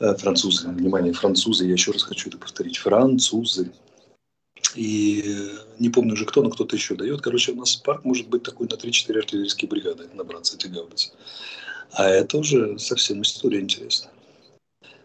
Э, 0.00 0.14
французы, 0.16 0.68
внимание, 0.68 1.12
французы, 1.12 1.66
я 1.66 1.72
еще 1.72 1.92
раз 1.92 2.02
хочу 2.02 2.28
это 2.28 2.38
повторить, 2.38 2.78
французы. 2.78 3.72
И 4.74 5.22
э, 5.24 5.58
не 5.78 5.88
помню 5.88 6.14
уже 6.14 6.24
кто, 6.24 6.42
но 6.42 6.50
кто-то 6.50 6.74
еще 6.74 6.96
дает. 6.96 7.20
Короче, 7.20 7.52
у 7.52 7.56
нас 7.56 7.76
парк 7.76 8.04
может 8.04 8.28
быть 8.28 8.42
такой 8.42 8.66
на 8.66 8.74
3-4 8.74 9.18
артиллерийские 9.18 9.68
бригады 9.68 10.08
набраться 10.14 10.56
эти 10.56 10.66
гаубицы. 10.66 11.12
А 11.92 12.08
это 12.08 12.38
уже 12.38 12.78
совсем 12.78 13.22
история 13.22 13.60
интересная. 13.60 14.12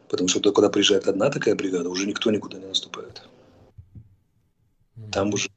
Потому 0.08 0.28
что 0.28 0.52
когда 0.52 0.70
приезжает 0.70 1.08
одна 1.08 1.30
такая 1.30 1.56
бригада, 1.56 1.88
уже 1.88 2.08
никто 2.08 2.32
никуда 2.32 2.58
не 2.58 2.66
наступает. 2.66 3.22
Там 5.12 5.34
уже 5.34 5.50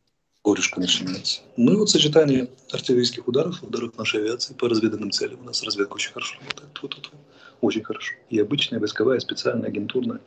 горюшка 0.44 0.80
начинается. 0.80 1.42
Ну 1.56 1.72
и 1.72 1.76
вот 1.76 1.90
сочетание 1.90 2.48
артиллерийских 2.72 3.28
ударов, 3.28 3.62
ударов 3.62 3.96
нашей 3.96 4.20
авиации 4.20 4.54
по 4.54 4.68
разведанным 4.68 5.10
целям. 5.10 5.40
У 5.40 5.44
нас 5.44 5.62
разведка 5.62 5.94
очень 5.94 6.12
хорошо 6.12 6.38
работает. 6.40 6.78
Вот, 6.82 6.94
вот, 6.94 7.10
вот. 7.12 7.20
Очень 7.60 7.84
хорошо. 7.84 8.14
И 8.28 8.40
обычная 8.40 8.80
войсковая, 8.80 9.20
специальная, 9.20 9.68
агентурная, 9.68 10.18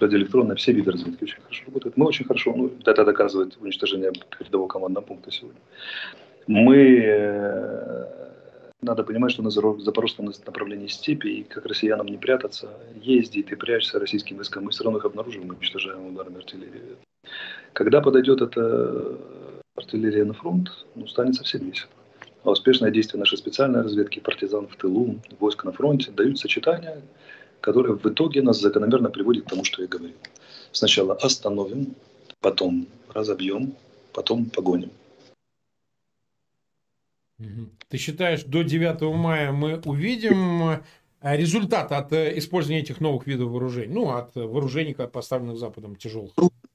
радиоэлектронная, 0.00 0.56
все 0.56 0.72
виды 0.72 0.90
разведки 0.90 1.24
очень 1.24 1.42
хорошо 1.42 1.64
работают. 1.66 1.96
Мы 1.98 2.06
очень 2.06 2.24
хорошо, 2.24 2.54
ну, 2.56 2.72
это 2.84 3.04
доказывает 3.04 3.58
уничтожение 3.60 4.10
передового 4.38 4.68
командного 4.68 5.04
пункта 5.04 5.30
сегодня. 5.30 5.60
Мы 6.46 7.02
э, 7.04 8.06
надо 8.80 9.04
понимать, 9.04 9.32
что 9.32 9.42
на 9.42 9.50
запорожском 9.50 10.32
направлении 10.46 10.86
степи, 10.86 11.28
и 11.28 11.42
как 11.42 11.66
россиянам 11.66 12.06
не 12.06 12.16
прятаться, 12.16 12.70
ездить 13.02 13.52
и 13.52 13.54
прячься 13.54 13.98
российским 13.98 14.36
войскам, 14.36 14.64
мы 14.64 14.70
все 14.70 14.84
равно 14.84 14.98
их 14.98 15.04
обнаружим, 15.04 15.46
мы 15.46 15.56
уничтожаем 15.56 16.06
ударами 16.06 16.38
артиллерии. 16.38 16.96
Когда 17.72 18.00
подойдет 18.00 18.40
эта 18.40 19.16
артиллерия 19.76 20.24
на 20.24 20.34
фронт, 20.34 20.68
ну, 20.94 21.06
станет 21.06 21.36
совсем 21.36 21.64
весело. 21.64 21.90
А 22.42 22.50
успешное 22.50 22.90
действие 22.90 23.20
нашей 23.20 23.38
специальной 23.38 23.82
разведки, 23.82 24.18
партизан 24.20 24.66
в 24.66 24.76
тылу, 24.76 25.20
войск 25.38 25.64
на 25.64 25.72
фронте 25.72 26.10
дают 26.10 26.38
сочетания, 26.38 27.02
которые 27.60 27.96
в 27.96 28.04
итоге 28.06 28.42
нас 28.42 28.60
закономерно 28.60 29.10
приводят 29.10 29.44
к 29.44 29.50
тому, 29.50 29.64
что 29.64 29.82
я 29.82 29.88
говорил. 29.88 30.16
Сначала 30.72 31.14
остановим, 31.14 31.94
потом 32.40 32.88
разобьем, 33.12 33.74
потом 34.12 34.46
погоним. 34.46 34.90
Ты 37.88 37.96
считаешь, 37.96 38.42
до 38.42 38.62
9 38.62 39.00
мая 39.14 39.52
мы 39.52 39.80
увидим 39.84 40.70
э, 40.70 41.36
результат 41.36 41.92
от 41.92 42.12
э, 42.12 42.36
использования 42.38 42.80
этих 42.80 43.00
новых 43.00 43.28
видов 43.28 43.50
вооружений? 43.50 43.94
Ну, 43.94 44.10
от 44.10 44.34
вооружений, 44.34 44.94
поставленных 44.94 45.58
Западом, 45.58 45.94
тяжелых? 45.94 46.34
Трудно 46.34 46.67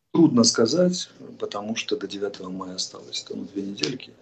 сказать, 0.44 1.10
потому 1.40 1.76
что 1.76 1.98
до 1.98 2.08
9 2.08 2.40
мая 2.42 2.76
осталось 2.76 3.24
там 3.24 3.46
две 3.46 3.64
недельки. 3.64 4.14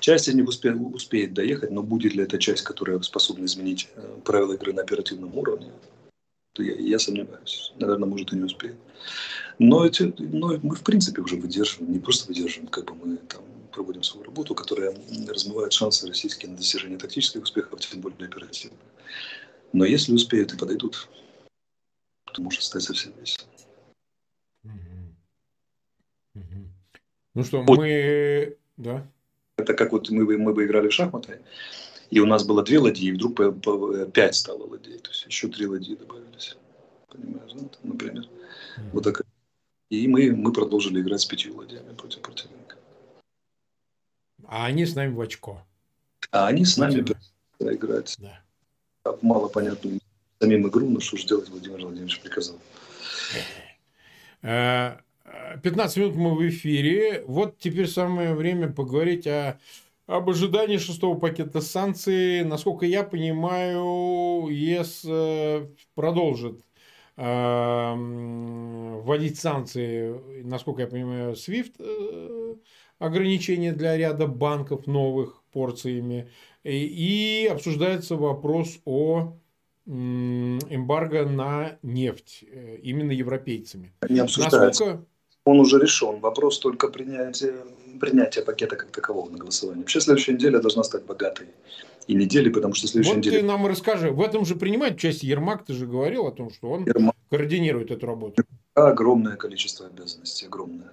Часть 0.00 0.28
из 0.28 0.34
них 0.34 0.48
успеет, 0.48 0.76
успеет 0.92 1.34
доехать, 1.34 1.70
но 1.70 1.82
будет 1.82 2.14
ли 2.14 2.22
эта 2.22 2.38
часть, 2.38 2.62
которая 2.62 3.00
способна 3.02 3.44
изменить 3.44 3.88
э, 3.94 4.18
правила 4.24 4.54
игры 4.54 4.72
на 4.72 4.82
оперативном 4.82 5.36
уровне, 5.36 5.70
то 6.54 6.62
я, 6.62 6.74
я 6.74 6.98
сомневаюсь. 6.98 7.72
Наверное, 7.78 8.08
может 8.08 8.32
и 8.32 8.36
не 8.36 8.44
успеет. 8.44 8.76
Но, 9.58 9.84
эти, 9.86 10.14
но 10.18 10.58
мы, 10.62 10.74
в 10.74 10.82
принципе, 10.82 11.20
уже 11.20 11.36
выдерживаем, 11.36 11.92
не 11.92 11.98
просто 11.98 12.26
выдерживаем, 12.26 12.68
как 12.68 12.86
бы 12.86 12.94
мы 12.94 13.16
там 13.16 13.42
проводим 13.72 14.02
свою 14.02 14.26
работу, 14.26 14.54
которая 14.54 14.94
размывает 15.28 15.72
шансы 15.72 16.06
российские 16.06 16.50
на 16.50 16.56
достижение 16.56 16.98
тактических 16.98 17.42
успехов, 17.42 17.80
тем 17.80 18.00
более 18.00 18.28
оперативно. 18.28 18.78
Но 19.72 19.84
если 19.84 20.12
успеют 20.12 20.52
и 20.52 20.56
подойдут, 20.56 21.08
то 22.32 22.42
может 22.42 22.62
стать 22.62 22.82
совсем 22.82 23.12
весело. 23.18 23.51
Ну 27.34 27.44
что, 27.44 27.62
мы... 27.62 28.56
Да. 28.76 29.06
Это 29.56 29.74
как 29.74 29.92
вот 29.92 30.10
мы, 30.10 30.38
мы 30.38 30.54
бы 30.54 30.64
играли 30.64 30.88
в 30.88 30.92
шахматы, 30.92 31.40
и 32.10 32.20
у 32.20 32.26
нас 32.26 32.44
было 32.44 32.62
две 32.62 32.78
ладьи, 32.78 33.08
и 33.08 33.12
вдруг 33.12 33.36
по, 33.36 33.52
по, 33.52 34.04
пять 34.06 34.34
стало 34.34 34.66
ладей. 34.66 34.98
То 34.98 35.10
есть 35.10 35.26
еще 35.26 35.48
три 35.48 35.66
ладьи 35.66 35.96
добавились. 35.96 36.56
Понимаешь, 37.08 37.52
да? 37.52 37.78
например. 37.82 38.24
Mm-hmm. 38.24 38.90
Вот 38.92 39.04
так. 39.04 39.22
И 39.90 40.08
мы, 40.08 40.32
мы 40.32 40.52
продолжили 40.52 41.00
играть 41.00 41.20
с 41.20 41.26
пятью 41.26 41.56
ладьями 41.56 41.94
против 41.94 42.20
противника. 42.20 42.76
А 44.46 44.66
они 44.66 44.86
с 44.86 44.94
нами 44.94 45.12
в 45.12 45.20
очко. 45.20 45.62
А 46.30 46.46
они 46.46 46.64
с 46.64 46.76
нами 46.76 47.04
да, 47.58 47.74
играть. 47.74 48.16
Да. 48.18 48.42
Мало 49.20 49.48
понятно 49.48 49.98
самим 50.42 50.66
игру, 50.68 50.88
но 50.88 51.00
что 51.00 51.16
же 51.16 51.26
делать, 51.26 51.48
Владимир 51.48 51.80
Владимирович 51.80 52.20
приказал. 52.20 52.58
15 55.62 55.96
минут 55.96 56.16
мы 56.16 56.34
в 56.34 56.48
эфире. 56.48 57.22
Вот 57.26 57.58
теперь 57.58 57.86
самое 57.86 58.34
время 58.34 58.72
поговорить 58.72 59.26
о, 59.26 59.58
об 60.06 60.28
ожидании 60.30 60.78
шестого 60.78 61.18
пакета 61.18 61.60
санкций. 61.60 62.44
Насколько 62.44 62.86
я 62.86 63.02
понимаю, 63.04 64.48
ЕС 64.48 65.02
э, 65.06 65.66
продолжит 65.94 66.60
э, 67.16 67.94
вводить 69.04 69.38
санкции, 69.38 70.42
насколько 70.42 70.82
я 70.82 70.88
понимаю, 70.88 71.34
SWIFT 71.34 72.58
ограничения 72.98 73.72
для 73.72 73.96
ряда 73.96 74.26
банков 74.26 74.86
новых 74.86 75.42
порциями. 75.52 76.30
И, 76.62 77.44
и 77.44 77.46
обсуждается 77.46 78.16
вопрос 78.16 78.78
о 78.84 79.36
эмбарго 79.86 81.24
на 81.26 81.78
нефть 81.82 82.44
э, 82.48 82.76
именно 82.82 83.10
европейцами. 83.10 83.92
Не 84.08 84.20
обсуждается. 84.20 84.84
Насколько... 84.84 85.06
Он 85.44 85.60
уже 85.60 85.78
решен. 85.78 86.20
Вопрос 86.20 86.58
только 86.58 86.88
принятия, 86.88 87.54
принятия 88.00 88.42
пакета 88.42 88.76
как 88.76 88.90
такового 88.90 89.28
на 89.30 89.38
голосование. 89.38 89.82
Вообще 89.82 90.00
следующая 90.00 90.34
неделя 90.34 90.60
должна 90.60 90.84
стать 90.84 91.04
богатой 91.04 91.48
и 92.06 92.14
недели, 92.14 92.48
потому 92.48 92.74
что 92.74 92.86
следующая 92.86 93.14
вот 93.14 93.18
неделя... 93.18 93.40
ты 93.40 93.46
нам 93.46 93.66
расскажи, 93.66 94.10
в 94.10 94.20
этом 94.20 94.44
же 94.44 94.56
принимает 94.56 94.98
часть 94.98 95.22
Ермак, 95.22 95.64
ты 95.64 95.72
же 95.74 95.86
говорил 95.86 96.26
о 96.26 96.32
том, 96.32 96.50
что 96.50 96.70
он 96.70 96.84
Ермак... 96.84 97.16
координирует 97.30 97.90
эту 97.90 98.06
работу. 98.06 98.42
Огромное 98.74 99.36
количество 99.36 99.86
обязанностей, 99.86 100.46
огромное. 100.46 100.92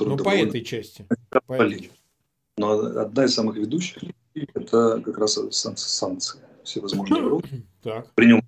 Ну, 0.00 0.16
по 0.16 0.30
этой 0.30 0.62
части. 0.62 1.06
По 1.46 1.52
этой. 1.54 1.90
Но 2.58 2.72
одна 2.72 3.24
из 3.24 3.34
самых 3.34 3.56
ведущих 3.56 4.02
это 4.34 5.00
как 5.04 5.18
раз 5.18 5.38
санкции. 5.52 6.40
Всевозможные 6.64 7.22
группы. 7.22 7.48
Так. 7.82 8.12
При 8.14 8.26
нем 8.26 8.42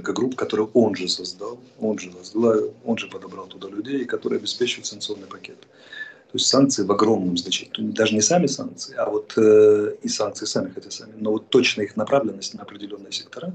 групп, 0.00 0.36
которые 0.36 0.68
он 0.74 0.94
же 0.94 1.08
создал, 1.08 1.58
он 1.78 1.98
же 1.98 2.10
возглавил, 2.10 2.74
он 2.84 2.98
же 2.98 3.08
подобрал 3.08 3.46
туда 3.46 3.68
людей, 3.68 4.04
которые 4.04 4.38
обеспечивают 4.38 4.86
санкционный 4.86 5.26
пакет. 5.26 5.60
То 5.60 6.36
есть 6.36 6.46
санкции 6.46 6.84
в 6.84 6.92
огромном 6.92 7.36
значении. 7.36 7.72
Даже 7.92 8.14
не 8.14 8.20
сами 8.20 8.46
санкции, 8.46 8.94
а 8.96 9.10
вот 9.10 9.32
э, 9.36 9.96
и 10.02 10.08
санкции 10.08 10.46
сами, 10.46 10.70
хотя 10.70 10.90
сами, 10.90 11.14
но 11.16 11.32
вот 11.32 11.48
точная 11.48 11.86
их 11.86 11.96
направленность 11.96 12.54
на 12.54 12.62
определенные 12.62 13.10
сектора, 13.10 13.52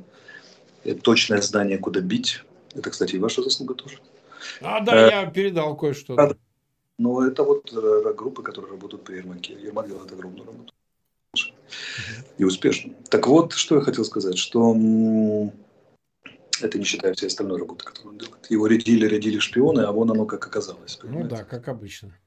точное 1.01 1.41
знание, 1.41 1.77
куда 1.77 2.01
бить. 2.01 2.43
Это, 2.73 2.89
кстати, 2.89 3.15
и 3.15 3.19
ваша 3.19 3.41
заслуга 3.41 3.75
тоже. 3.75 3.99
А, 4.61 4.81
да, 4.81 5.07
э, 5.07 5.11
я 5.11 5.25
передал 5.25 5.75
кое-что. 5.77 6.15
Да, 6.15 6.35
но 6.97 7.25
это 7.25 7.43
вот 7.43 7.71
э, 7.73 8.13
группы, 8.13 8.43
которые 8.43 8.71
работают 8.71 9.03
при 9.03 9.17
Ермаке. 9.17 9.53
Ермак 9.53 9.87
делает 9.87 10.11
огромную 10.11 10.45
работу. 10.45 10.73
И 12.37 12.43
успешно. 12.43 12.93
Так 13.09 13.27
вот, 13.27 13.53
что 13.53 13.75
я 13.75 13.81
хотел 13.81 14.05
сказать, 14.05 14.37
что 14.37 14.73
это 16.61 16.77
не 16.77 16.85
считая 16.85 17.13
всей 17.13 17.27
остальной 17.27 17.59
работы, 17.59 17.85
которую 17.85 18.13
он 18.13 18.17
делает. 18.19 18.49
Его 18.49 18.67
рядили, 18.67 19.07
рядили 19.07 19.39
шпионы, 19.39 19.81
а 19.81 19.91
вон 19.91 20.11
оно 20.11 20.25
как 20.25 20.45
оказалось. 20.45 20.99
Ну 21.01 21.07
понимаете? 21.07 21.29
Ну 21.29 21.37
да, 21.37 21.43
как 21.43 21.67
обычно. 21.67 22.17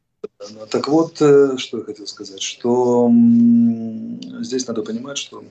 Так 0.71 0.89
вот, 0.89 1.21
э, 1.23 1.57
что 1.57 1.79
я 1.79 1.85
хотел 1.85 2.07
сказать, 2.07 2.43
что 2.43 3.11
здесь 4.41 4.67
надо 4.67 4.83
понимать, 4.83 5.19
что 5.19 5.45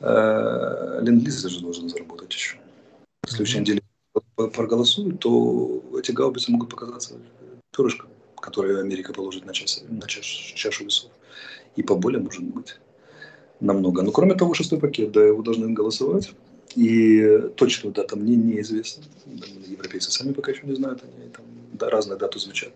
э, 0.00 1.00
Ленд-Лиз 1.02 1.42
же 1.46 1.60
должен 1.60 1.88
заработать 1.88 2.32
еще. 2.32 2.56
В 3.22 3.30
следующей 3.30 3.60
неделе 3.60 3.82
проголосуют, 4.34 5.20
то 5.20 5.82
эти 5.98 6.12
гаубицы 6.12 6.50
могут 6.50 6.70
показаться 6.70 7.14
перышком 7.70 8.08
которые 8.46 8.80
Америка 8.80 9.12
положит 9.12 9.44
на, 9.44 9.52
час, 9.52 9.82
на 9.88 10.06
чаш, 10.06 10.24
чашу 10.54 10.84
весов. 10.84 11.10
И 11.74 11.82
поболее 11.82 12.22
может 12.22 12.44
быть 12.44 12.78
намного. 13.60 14.02
Но 14.02 14.12
кроме 14.12 14.34
того, 14.34 14.54
шестой 14.54 14.78
пакет, 14.78 15.10
да, 15.12 15.24
его 15.24 15.42
должны 15.42 15.72
голосовать. 15.72 16.32
И 16.74 17.38
точную 17.56 17.94
дату 17.94 18.16
мне 18.16 18.36
неизвестна. 18.36 19.04
Европейцы 19.66 20.10
сами 20.10 20.32
пока 20.32 20.52
еще 20.52 20.66
не 20.66 20.74
знают, 20.74 21.02
они 21.02 21.28
там 21.30 21.44
да, 21.72 21.90
разные 21.90 22.18
даты 22.18 22.38
звучат. 22.38 22.72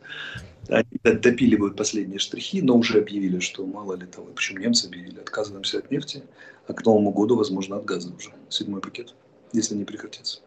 Они 0.69 0.89
допиливают 1.03 1.77
последние 1.77 2.19
штрихи, 2.19 2.63
но 2.63 2.77
уже 2.77 2.99
объявили, 2.99 3.41
что 3.41 3.67
мало 3.67 3.95
ли 3.95 4.07
того, 4.07 4.27
почему 4.27 4.61
немцы 4.61 4.87
объявили, 4.87 5.19
отказываемся 5.19 5.79
от 5.79 5.91
нефти, 5.91 6.23
а 6.67 6.73
к 6.73 6.85
Новому 6.85 7.11
году, 7.11 7.37
возможно, 7.37 7.77
от 7.77 7.85
газа 7.85 8.13
уже. 8.17 8.31
Седьмой 8.49 8.81
пакет, 8.81 9.15
если 9.53 9.75
не 9.75 9.85
прекратится. 9.85 10.41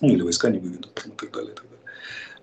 Ну, 0.00 0.08
или 0.12 0.22
войска 0.22 0.50
не 0.50 0.58
выведут, 0.58 0.92
и 1.06 1.10
так 1.10 1.32
далее, 1.32 1.52
и 1.52 1.54
так 1.54 1.64
далее. 1.64 1.84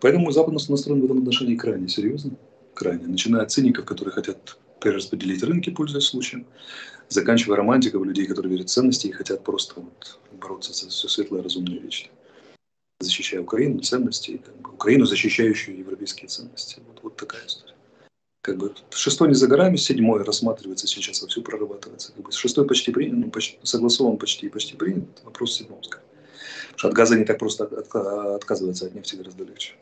Поэтому 0.02 0.32
Запад 0.32 0.54
настроен 0.70 1.02
в 1.02 1.06
этом 1.06 1.20
отношении 1.20 1.56
крайне 1.56 1.88
серьезно, 1.88 2.32
крайне. 2.74 3.08
Начиная 3.08 3.44
от 3.44 3.52
циников, 3.52 3.86
которые 3.86 4.14
хотят 4.14 4.58
перераспределить 4.80 5.44
рынки, 5.44 5.70
пользуясь 5.72 6.06
случаем, 6.06 6.46
заканчивая 7.10 7.58
романтиков, 7.58 8.04
людей, 8.04 8.26
которые 8.26 8.52
верят 8.52 8.70
в 8.70 8.74
ценности 8.74 9.08
и 9.08 9.12
хотят 9.12 9.44
просто 9.44 9.80
вот 9.80 10.20
бороться 10.32 10.74
за 10.74 10.90
все 10.90 11.08
светлое, 11.08 11.44
разумное 11.44 11.76
и 11.76 11.80
вечное. 11.80 12.12
Защищая 13.00 13.42
Украину, 13.42 13.80
ценности, 13.80 14.42
как 14.44 14.60
бы, 14.60 14.72
Украину, 14.72 15.06
защищающую 15.06 15.78
европейские 15.78 16.28
ценности. 16.28 16.82
Вот, 16.88 17.00
вот 17.04 17.16
такая 17.16 17.46
история. 17.46 17.76
Как 18.42 18.58
бы 18.58 18.74
шестой 18.92 19.28
не 19.28 19.34
за 19.34 19.48
горами, 19.48 19.76
седьмой 19.76 20.24
рассматривается 20.24 20.88
сейчас, 20.88 21.22
во 21.22 21.28
все 21.28 21.42
прорабатывается. 21.42 22.14
Как 22.14 22.26
бы, 22.26 22.32
шестой 22.32 22.66
почти 22.66 22.92
принят, 22.92 23.18
ну, 23.18 23.30
почти, 23.30 23.60
согласован 23.64 24.18
почти 24.18 24.48
и 24.48 24.50
почти 24.50 24.76
принят. 24.76 25.22
Вопрос 25.24 25.56
седьмого. 25.56 25.82
Потому 25.82 26.78
что 26.78 26.88
от 26.88 26.94
газа 26.94 27.18
не 27.18 27.26
так 27.26 27.40
просто 27.40 27.66
отказываться, 27.66 28.88
от 28.88 28.96
нефти 28.96 29.16
гораздо 29.16 29.44
легче. 29.44 29.74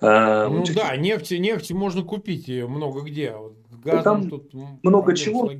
А, 0.00 0.48
ну 0.48 0.60
вот 0.60 0.72
да, 0.74 0.96
нефти, 0.96 1.34
нефти 1.34 1.74
можно 1.74 2.02
купить 2.02 2.48
много 2.48 3.02
где. 3.02 3.30
А 3.30 3.52
Газ 3.84 4.04
там 4.04 4.28
тут 4.28 4.52
много 4.82 5.16
чего, 5.16 5.50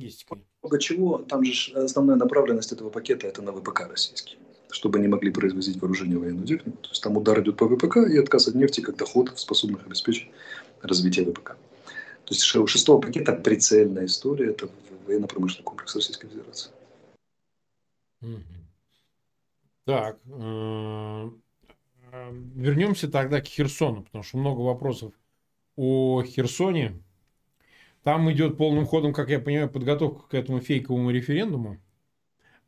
много 0.61 0.79
чего. 0.79 1.17
Там 1.19 1.43
же 1.43 1.73
основная 1.73 2.15
направленность 2.15 2.71
этого 2.71 2.89
пакета 2.89 3.27
это 3.27 3.41
на 3.41 3.51
ВПК 3.51 3.87
российский, 3.89 4.37
чтобы 4.69 4.99
они 4.99 5.07
могли 5.07 5.31
производить 5.31 5.81
вооружение 5.81 6.17
военную 6.17 6.47
технику. 6.47 6.77
То 6.81 6.89
есть 6.89 7.03
там 7.03 7.17
удар 7.17 7.41
идет 7.41 7.57
по 7.57 7.67
ВПК 7.67 7.97
и 7.97 8.17
отказ 8.17 8.47
от 8.47 8.55
нефти 8.55 8.81
как 8.81 8.97
доход, 8.97 9.37
способных 9.37 9.85
обеспечить 9.85 10.29
развитие 10.81 11.25
ВПК. 11.25 11.57
То 12.25 12.33
есть 12.33 12.55
у 12.55 12.67
шестого 12.67 13.01
пакета 13.01 13.33
прицельная 13.33 14.05
история 14.05 14.51
это 14.51 14.69
военно-промышленный 15.05 15.65
комплекс 15.65 15.95
Российской 15.95 16.27
Федерации. 16.29 16.71
Так, 19.85 20.19
э, 20.25 21.29
э, 22.11 22.31
вернемся 22.55 23.09
тогда 23.09 23.41
к 23.41 23.47
Херсону, 23.47 24.03
потому 24.03 24.23
что 24.23 24.37
много 24.37 24.61
вопросов 24.61 25.13
о 25.75 26.23
Херсоне. 26.23 27.01
Там 28.03 28.31
идет 28.31 28.57
полным 28.57 28.85
ходом, 28.85 29.13
как 29.13 29.29
я 29.29 29.39
понимаю, 29.39 29.69
подготовка 29.69 30.27
к 30.27 30.33
этому 30.33 30.59
фейковому 30.59 31.11
референдуму. 31.11 31.77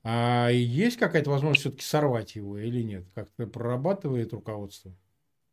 А 0.04 0.50
есть 0.50 0.98
какая-то 0.98 1.30
возможность 1.30 1.62
все-таки 1.62 1.84
сорвать 1.84 2.36
его 2.36 2.58
или 2.58 2.84
нет? 2.84 3.06
Как-то 3.16 3.48
прорабатывает 3.48 4.34
руководство? 4.34 4.92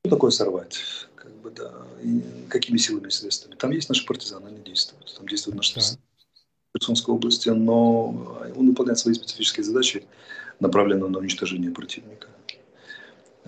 Что 0.04 0.16
такое 0.16 0.30
сорвать? 0.30 0.78
Как 1.14 1.32
бы, 1.36 1.50
да. 1.50 1.72
И 2.02 2.22
какими 2.48 2.76
силами 2.76 3.08
и 3.08 3.10
средствами? 3.10 3.54
Там 3.54 3.70
есть 3.70 3.88
наши 3.88 4.04
партизаны, 4.04 4.48
они 4.48 4.60
действуют. 4.60 5.14
Там 5.16 5.26
действуют 5.28 5.56
наши 5.56 5.74
да. 5.76 5.82
Херсонской 6.76 7.14
области, 7.14 7.48
но 7.48 8.08
он 8.56 8.68
выполняет 8.68 8.98
свои 8.98 9.14
специфические 9.14 9.64
задачи 9.64 10.04
направленную 10.58 11.10
на 11.10 11.18
уничтожение 11.18 11.70
противника 11.70 12.28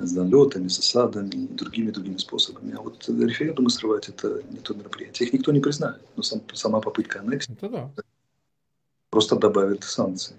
с 0.06 0.12
налетами, 0.12 0.68
засадами 0.68 1.30
и 1.30 1.48
другими 1.48 1.90
другими 1.90 2.16
способами. 2.18 2.74
А 2.76 2.80
вот 2.80 3.08
референдумы 3.08 3.70
срывать 3.70 4.08
это 4.08 4.42
не 4.50 4.58
то 4.58 4.74
мероприятие. 4.74 5.28
Их 5.28 5.32
никто 5.32 5.52
не 5.52 5.60
признает. 5.60 6.00
Но 6.16 6.22
сам, 6.22 6.42
сама 6.52 6.80
попытка 6.80 7.20
аннексии 7.20 7.56
да. 7.60 7.90
просто 9.10 9.36
добавит 9.36 9.84
санкции. 9.84 10.36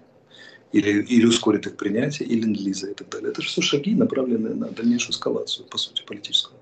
Или, 0.72 1.02
или 1.02 1.26
ускорит 1.26 1.66
их 1.66 1.76
принятие, 1.76 2.28
или 2.28 2.42
ленд 2.42 2.82
и 2.82 2.94
так 2.94 3.08
далее. 3.08 3.30
Это 3.30 3.42
же 3.42 3.48
все 3.48 3.62
шаги, 3.62 3.94
направленные 3.94 4.54
на 4.54 4.70
дальнейшую 4.70 5.12
эскалацию, 5.12 5.66
по 5.68 5.78
сути, 5.78 6.02
политическую 6.04 6.58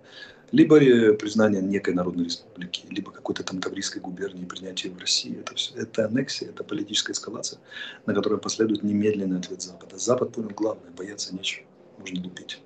либо 0.52 0.78
признание 1.14 1.62
некой 1.62 1.94
народной 1.94 2.26
республики, 2.26 2.84
либо 2.90 3.10
какой-то 3.10 3.42
там 3.42 3.60
Таврийской 3.60 4.00
губернии, 4.00 4.44
принятие 4.44 4.92
в 4.92 4.98
России. 4.98 5.40
Это, 5.40 5.54
все, 5.54 5.74
это 5.74 6.04
аннексия, 6.04 6.50
это 6.50 6.62
политическая 6.62 7.14
эскалация, 7.14 7.58
на 8.06 8.14
которую 8.14 8.40
последует 8.40 8.82
немедленный 8.82 9.38
ответ 9.38 9.62
Запада. 9.62 9.98
Запад 9.98 10.32
понял 10.32 10.50
главное, 10.50 10.90
бояться 10.90 11.34
нечего, 11.34 11.64
можно 11.98 12.22
лупить. 12.22 12.60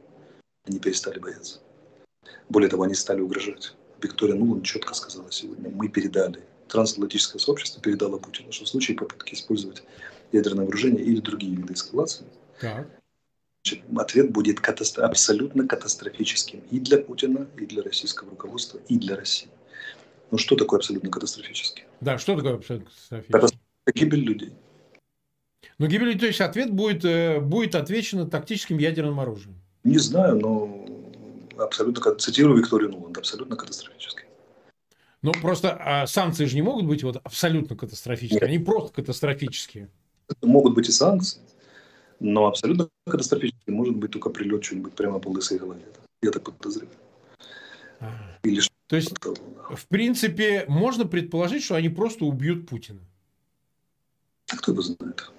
Они 0.66 0.78
перестали 0.78 1.18
бояться. 1.18 1.60
Более 2.48 2.68
того, 2.68 2.84
они 2.84 2.94
стали 2.94 3.20
угрожать. 3.20 3.74
Виктория 4.02 4.34
Нулан 4.34 4.62
четко 4.62 4.94
сказала 4.94 5.30
сегодня, 5.32 5.70
мы 5.70 5.88
передали, 5.88 6.42
трансатлантическое 6.68 7.40
сообщество 7.40 7.80
передало 7.80 8.18
Путину, 8.18 8.52
что 8.52 8.64
в 8.64 8.68
случае 8.68 8.96
попытки 8.96 9.34
использовать 9.34 9.82
ядерное 10.32 10.64
вооружение 10.64 11.02
или 11.02 11.20
другие 11.20 11.56
виды 11.56 11.72
эскалации, 11.72 12.26
так 12.60 12.88
ответ 13.96 14.30
будет 14.30 14.60
катастро- 14.60 15.02
абсолютно 15.02 15.66
катастрофическим 15.66 16.60
и 16.70 16.78
для 16.78 16.98
Путина, 16.98 17.48
и 17.56 17.66
для 17.66 17.82
российского 17.82 18.30
руководства, 18.30 18.80
и 18.88 18.98
для 18.98 19.16
России. 19.16 19.48
Ну 20.30 20.38
что 20.38 20.56
такое 20.56 20.78
абсолютно 20.78 21.10
катастрофический? 21.10 21.84
Да, 22.00 22.18
что 22.18 22.36
такое 22.36 22.54
абсолютно 22.54 22.90
катастрофический? 23.30 23.60
Это 23.86 23.98
гибель 23.98 24.20
людей. 24.20 24.52
Но 25.78 25.86
гибель, 25.86 26.18
то 26.18 26.26
есть 26.26 26.40
ответ 26.40 26.72
будет, 26.72 27.04
э, 27.04 27.40
будет 27.40 27.74
отвечен 27.74 28.28
тактическим 28.28 28.78
ядерным 28.78 29.20
оружием. 29.20 29.60
Не 29.86 29.98
знаю, 29.98 30.40
но 30.40 30.84
абсолютно, 31.62 32.16
цитирую 32.16 32.58
Викторию 32.58 32.90
Нуланд, 32.90 33.18
абсолютно 33.18 33.54
катастрофический. 33.54 34.24
Ну, 35.22 35.30
просто 35.30 35.76
а 35.80 36.08
санкции 36.08 36.44
же 36.46 36.56
не 36.56 36.62
могут 36.62 36.86
быть 36.86 37.04
вот 37.04 37.18
абсолютно 37.22 37.76
катастрофические, 37.76 38.40
Нет. 38.40 38.48
они 38.48 38.58
просто 38.58 38.92
катастрофические. 38.92 39.88
Могут 40.42 40.74
быть 40.74 40.88
и 40.88 40.92
санкции, 40.92 41.40
но 42.18 42.48
абсолютно 42.48 42.88
катастрофически 43.06 43.70
может 43.70 43.96
быть 43.96 44.10
только 44.10 44.28
прилет 44.30 44.64
что-нибудь 44.64 44.94
прямо 44.94 45.20
по 45.20 45.28
лысой 45.28 45.58
голове. 45.58 45.84
Я 46.20 46.32
так 46.32 46.42
подозреваю. 46.42 46.98
Или 48.42 48.58
что 48.58 48.74
То 48.88 48.96
есть, 48.96 49.14
того, 49.14 49.36
да. 49.36 49.76
в 49.76 49.86
принципе, 49.86 50.64
можно 50.66 51.04
предположить, 51.06 51.62
что 51.62 51.76
они 51.76 51.90
просто 51.90 52.24
убьют 52.24 52.68
Путина. 52.68 53.00
А 54.52 54.56
кто 54.56 54.72
его 54.72 54.82
знает? 54.82 55.30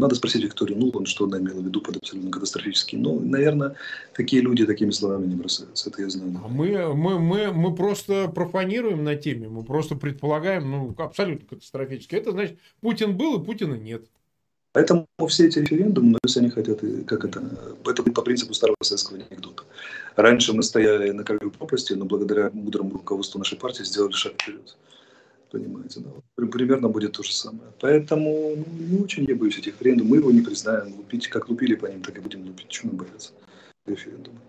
Надо 0.00 0.14
спросить 0.14 0.42
Викторию 0.42 0.78
Нулан, 0.78 1.04
что 1.04 1.26
она 1.26 1.38
имела 1.38 1.60
в 1.60 1.64
виду 1.64 1.82
под 1.82 1.98
абсолютно 1.98 2.30
катастрофически. 2.30 2.96
Ну, 2.96 3.20
наверное, 3.20 3.76
такие 4.14 4.40
люди 4.40 4.64
такими 4.64 4.92
словами 4.92 5.26
не 5.26 5.34
бросаются. 5.34 5.90
Это 5.90 6.00
я 6.00 6.08
знаю. 6.08 6.40
А 6.42 6.48
мы, 6.48 6.94
мы, 6.94 7.18
мы, 7.18 7.52
мы 7.52 7.74
просто 7.74 8.28
профанируем 8.28 9.04
на 9.04 9.16
теме, 9.16 9.48
мы 9.48 9.62
просто 9.62 9.96
предполагаем, 9.96 10.70
ну, 10.70 10.94
абсолютно 10.96 11.46
катастрофически. 11.46 12.14
Это 12.14 12.32
значит, 12.32 12.58
Путин 12.80 13.14
был 13.14 13.40
и 13.40 13.44
Путина 13.44 13.74
нет. 13.74 14.06
Поэтому 14.72 15.06
все 15.28 15.48
эти 15.48 15.58
референдумы, 15.58 16.12
ну, 16.12 16.18
если 16.24 16.40
они 16.40 16.50
хотят, 16.50 16.80
как 17.06 17.24
это, 17.26 17.42
это 17.84 18.02
по 18.04 18.22
принципу 18.22 18.54
старого 18.54 18.76
советского 18.80 19.18
анекдота. 19.18 19.64
Раньше 20.16 20.54
мы 20.54 20.62
стояли 20.62 21.10
на 21.10 21.24
краю 21.24 21.50
пропасти, 21.50 21.92
но 21.92 22.06
благодаря 22.06 22.50
мудрому 22.54 22.92
руководству 22.92 23.38
нашей 23.38 23.58
партии 23.58 23.82
сделали 23.82 24.12
шаг 24.12 24.32
вперед. 24.40 24.76
Понимаете, 25.50 26.00
да? 26.00 26.10
Примерно 26.48 26.88
будет 26.88 27.12
то 27.12 27.22
же 27.22 27.32
самое. 27.32 27.72
Поэтому 27.80 28.54
ну, 28.56 28.64
не 28.78 29.00
очень 29.00 29.24
я 29.24 29.34
боюсь 29.34 29.58
этих 29.58 29.72
референдумов. 29.74 30.10
Мы 30.10 30.16
его 30.18 30.30
не 30.30 30.42
признаем. 30.42 30.94
Лупить, 30.94 31.28
как 31.28 31.48
лупили 31.48 31.74
по 31.74 31.86
ним, 31.86 32.02
так 32.02 32.16
и 32.18 32.20
будем 32.20 32.46
лупить. 32.46 32.68
Чего 32.68 32.92
мы 32.92 32.98
бояться 32.98 33.32
референдума? 33.86 34.40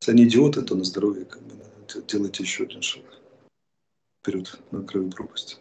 Если 0.00 0.12
они 0.12 0.24
идиоты, 0.24 0.62
то 0.62 0.74
на 0.74 0.84
здоровье 0.84 1.24
как 1.24 1.42
бы, 1.42 1.54
делайте 2.08 2.42
еще 2.42 2.64
один 2.64 2.82
шаг 2.82 3.04
вперед 4.20 4.60
на 4.70 4.82
краю 4.82 5.10
пропасти. 5.10 5.56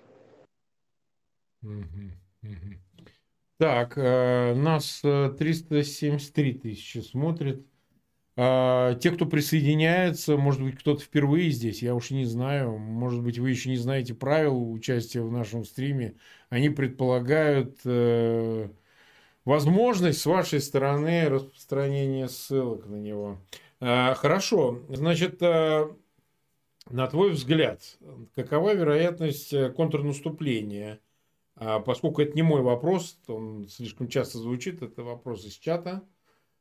Так, 3.58 3.98
э, 3.98 4.54
нас 4.56 5.02
373 5.02 6.52
э, 6.52 6.60
тысячи 6.60 7.00
смотрит. 7.00 7.66
А, 8.42 8.96
те, 8.96 9.12
кто 9.12 9.26
присоединяется, 9.26 10.38
может 10.38 10.64
быть, 10.64 10.80
кто-то 10.80 11.02
впервые 11.04 11.50
здесь, 11.50 11.84
я 11.84 11.94
уж 11.94 12.12
не 12.12 12.24
знаю, 12.24 12.78
может 12.78 13.22
быть, 13.22 13.38
вы 13.38 13.50
еще 13.50 13.70
не 13.70 13.76
знаете 13.76 14.14
правил 14.14 14.72
участия 14.72 15.20
в 15.20 15.30
нашем 15.30 15.66
стриме, 15.66 16.16
они 16.48 16.70
предполагают 16.70 17.82
э, 17.84 18.70
возможность 19.44 20.22
с 20.22 20.26
вашей 20.26 20.62
стороны 20.62 21.28
распространения 21.28 22.30
ссылок 22.30 22.88
на 22.88 22.96
него. 22.96 23.42
Э, 23.82 24.14
хорошо, 24.14 24.84
значит, 24.88 25.44
э, 25.44 25.90
на 26.90 27.08
твой 27.08 27.32
взгляд, 27.32 27.82
какова 28.36 28.74
вероятность 28.74 29.52
э, 29.52 29.70
контрнаступления? 29.70 31.02
А, 31.58 31.82
поскольку 31.82 32.22
это 32.22 32.38
не 32.38 32.44
мой 32.44 32.62
вопрос, 32.62 33.20
он 33.28 33.68
слишком 33.68 34.08
часто 34.08 34.38
звучит, 34.38 34.82
это 34.82 35.04
вопрос 35.04 35.44
из 35.44 35.56
чата. 35.56 36.08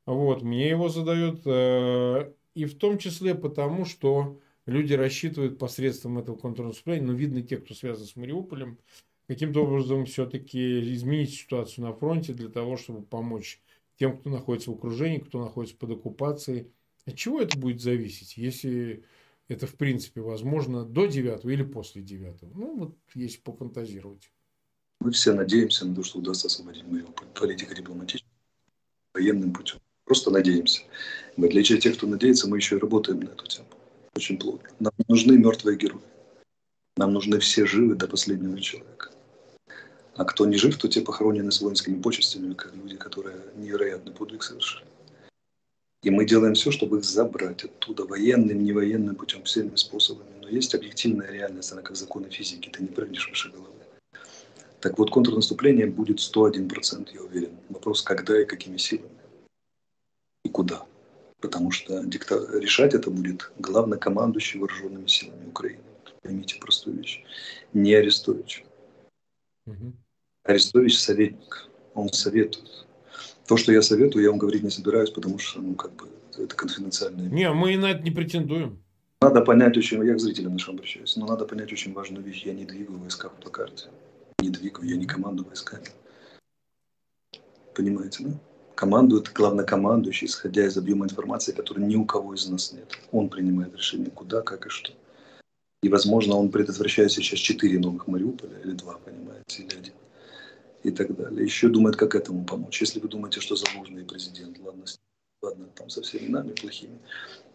Вот, 0.08 0.40
мне 0.40 0.70
его 0.70 0.88
задают. 0.88 1.42
Э, 1.44 2.32
и 2.54 2.64
в 2.64 2.78
том 2.78 2.96
числе 2.96 3.34
потому, 3.34 3.84
что 3.84 4.40
люди 4.64 4.94
рассчитывают 4.94 5.58
посредством 5.58 6.16
этого 6.16 6.34
контрнаступления, 6.34 7.06
но 7.06 7.12
видно 7.12 7.42
те, 7.42 7.58
кто 7.58 7.74
связан 7.74 8.06
с 8.06 8.16
Мариуполем, 8.16 8.78
каким-то 9.26 9.64
образом 9.64 10.06
все-таки 10.06 10.94
изменить 10.94 11.34
ситуацию 11.34 11.84
на 11.84 11.92
фронте 11.92 12.32
для 12.32 12.48
того, 12.48 12.78
чтобы 12.78 13.02
помочь 13.02 13.60
тем, 13.98 14.16
кто 14.16 14.30
находится 14.30 14.70
в 14.70 14.76
окружении, 14.76 15.18
кто 15.18 15.44
находится 15.44 15.76
под 15.76 15.90
оккупацией. 15.90 16.72
От 17.04 17.14
чего 17.14 17.42
это 17.42 17.58
будет 17.58 17.82
зависеть, 17.82 18.38
если 18.38 19.04
это 19.48 19.66
в 19.66 19.74
принципе 19.74 20.22
возможно 20.22 20.86
до 20.86 21.04
9 21.04 21.44
или 21.44 21.62
после 21.62 22.00
9? 22.00 22.54
Ну, 22.54 22.78
вот 22.78 22.96
если 23.12 23.40
пофантазировать. 23.40 24.32
Мы 25.00 25.10
все 25.10 25.34
надеемся 25.34 25.86
на 25.86 25.94
то, 25.94 26.02
что 26.02 26.20
удастся 26.20 26.46
освободить 26.46 26.86
Мариуполь 26.86 27.28
политико-дипломатически, 27.34 28.26
военным 29.12 29.52
путем. 29.52 29.80
Просто 30.08 30.30
надеемся. 30.30 30.80
В 31.36 31.44
отличие 31.44 31.76
от 31.76 31.82
тех, 31.82 31.94
кто 31.98 32.06
надеется, 32.06 32.48
мы 32.48 32.56
еще 32.56 32.76
и 32.76 32.78
работаем 32.78 33.20
на 33.20 33.28
эту 33.28 33.46
тему. 33.46 33.66
Очень 34.16 34.38
плотно. 34.38 34.66
Нам 34.80 34.92
нужны 35.06 35.36
мертвые 35.36 35.76
герои. 35.76 36.00
Нам 36.96 37.12
нужны 37.12 37.38
все 37.40 37.66
живы 37.66 37.94
до 37.94 38.08
последнего 38.08 38.58
человека. 38.58 39.10
А 40.16 40.24
кто 40.24 40.46
не 40.46 40.56
жив, 40.56 40.78
то 40.78 40.88
те 40.88 41.02
похоронены 41.02 41.52
с 41.52 41.60
воинскими 41.60 42.00
почестями, 42.00 42.54
как 42.54 42.74
люди, 42.74 42.96
которые 42.96 43.36
невероятный 43.56 44.14
подвиг 44.14 44.42
совершили. 44.42 44.86
И 46.02 46.08
мы 46.08 46.24
делаем 46.24 46.54
все, 46.54 46.70
чтобы 46.70 46.98
их 46.98 47.04
забрать 47.04 47.64
оттуда 47.64 48.06
военным, 48.06 48.64
невоенным 48.64 49.14
путем, 49.14 49.42
всеми 49.42 49.76
способами. 49.76 50.30
Но 50.40 50.48
есть 50.48 50.74
объективная 50.74 51.30
реальность, 51.30 51.70
она 51.70 51.82
как 51.82 51.96
законы 51.96 52.30
физики, 52.30 52.70
ты 52.70 52.82
не 52.82 52.88
прыгнешь 52.88 53.28
выше 53.28 53.50
головы. 53.50 53.74
Так 54.80 54.98
вот, 54.98 55.10
контрнаступление 55.10 55.86
будет 55.86 56.18
101%, 56.18 57.10
я 57.12 57.22
уверен. 57.22 57.50
Вопрос, 57.68 58.00
когда 58.00 58.40
и 58.40 58.46
какими 58.46 58.78
силами 58.78 59.17
и 60.44 60.48
куда. 60.48 60.84
Потому 61.40 61.70
что 61.70 62.04
дикта... 62.04 62.58
решать 62.58 62.94
это 62.94 63.10
будет 63.10 63.52
главнокомандующий 63.58 64.58
вооруженными 64.58 65.06
силами 65.06 65.46
Украины. 65.48 65.82
Поймите 66.22 66.58
простую 66.58 66.98
вещь. 66.98 67.24
Не 67.72 67.94
Арестович. 67.94 68.64
Угу. 69.66 69.92
Арестович 70.44 70.98
советник. 70.98 71.68
Он 71.94 72.12
советует. 72.12 72.86
То, 73.46 73.56
что 73.56 73.72
я 73.72 73.82
советую, 73.82 74.24
я 74.24 74.30
вам 74.30 74.38
говорить 74.38 74.62
не 74.62 74.70
собираюсь, 74.70 75.10
потому 75.10 75.38
что, 75.38 75.60
ну, 75.60 75.74
как 75.74 75.92
бы, 75.92 76.08
это 76.36 76.54
конфиденциальное. 76.54 77.28
Не, 77.28 77.50
мы 77.52 77.76
на 77.76 77.92
это 77.92 78.02
не 78.02 78.10
претендуем. 78.10 78.82
Надо 79.20 79.40
понять 79.40 79.76
очень, 79.76 80.04
я 80.04 80.14
к 80.14 80.20
зрителям 80.20 80.52
нашим 80.52 80.74
обращаюсь, 80.74 81.16
но 81.16 81.26
надо 81.26 81.44
понять 81.44 81.72
очень 81.72 81.92
важную 81.92 82.24
вещь. 82.24 82.44
Я 82.44 82.52
не 82.52 82.64
двигаю 82.64 82.98
войска 82.98 83.28
по 83.28 83.50
карте. 83.50 83.88
Не 84.40 84.50
двигаю, 84.50 84.88
я 84.88 84.96
не 84.96 85.06
командую 85.06 85.48
войсками. 85.48 85.86
Понимаете, 87.74 88.24
да? 88.24 88.30
Командует 88.78 89.32
главнокомандующий, 89.32 90.28
исходя 90.28 90.64
из 90.64 90.76
объема 90.76 91.04
информации, 91.04 91.50
который 91.50 91.82
ни 91.82 91.96
у 91.96 92.04
кого 92.04 92.34
из 92.34 92.48
нас 92.48 92.72
нет. 92.72 92.96
Он 93.10 93.28
принимает 93.28 93.74
решение, 93.74 94.08
куда, 94.08 94.40
как 94.40 94.66
и 94.66 94.68
что. 94.68 94.92
И, 95.82 95.88
возможно, 95.88 96.36
он 96.36 96.48
предотвращает 96.48 97.10
сейчас 97.10 97.40
четыре 97.40 97.80
новых 97.80 98.06
Мариуполя, 98.06 98.56
или 98.60 98.74
два, 98.74 98.94
понимаете, 98.98 99.64
или 99.64 99.74
один. 99.76 99.94
И 100.84 100.92
так 100.92 101.16
далее. 101.16 101.44
Еще 101.44 101.68
думает, 101.68 101.96
как 101.96 102.14
этому 102.14 102.44
помочь. 102.44 102.80
Если 102.80 103.00
вы 103.00 103.08
думаете, 103.08 103.40
что 103.40 103.56
залужный 103.56 104.04
президент, 104.04 104.60
ладно, 104.60 104.84
ладно 105.42 105.66
там 105.74 105.90
со 105.90 106.00
всеми 106.02 106.28
нами 106.28 106.52
плохими, 106.52 107.00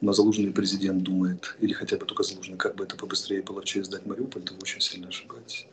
но 0.01 0.11
залужный 0.11 0.51
президент 0.51 1.03
думает, 1.03 1.55
или 1.61 1.71
хотя 1.71 1.95
бы 1.95 2.05
только 2.05 2.23
залужный, 2.23 2.57
как 2.57 2.75
бы 2.75 2.83
это 2.83 2.97
побыстрее 2.97 3.39
и 3.39 3.43
половче 3.43 3.81
сдать 3.85 4.05
Мариуполь, 4.05 4.43
то 4.43 4.53
вы 4.55 4.59
очень 4.61 4.81
сильно 4.81 5.07
ошибаетесь. 5.07 5.67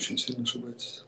Очень 0.00 0.18
сильно 0.18 0.42
ошибаетесь. 0.42 1.04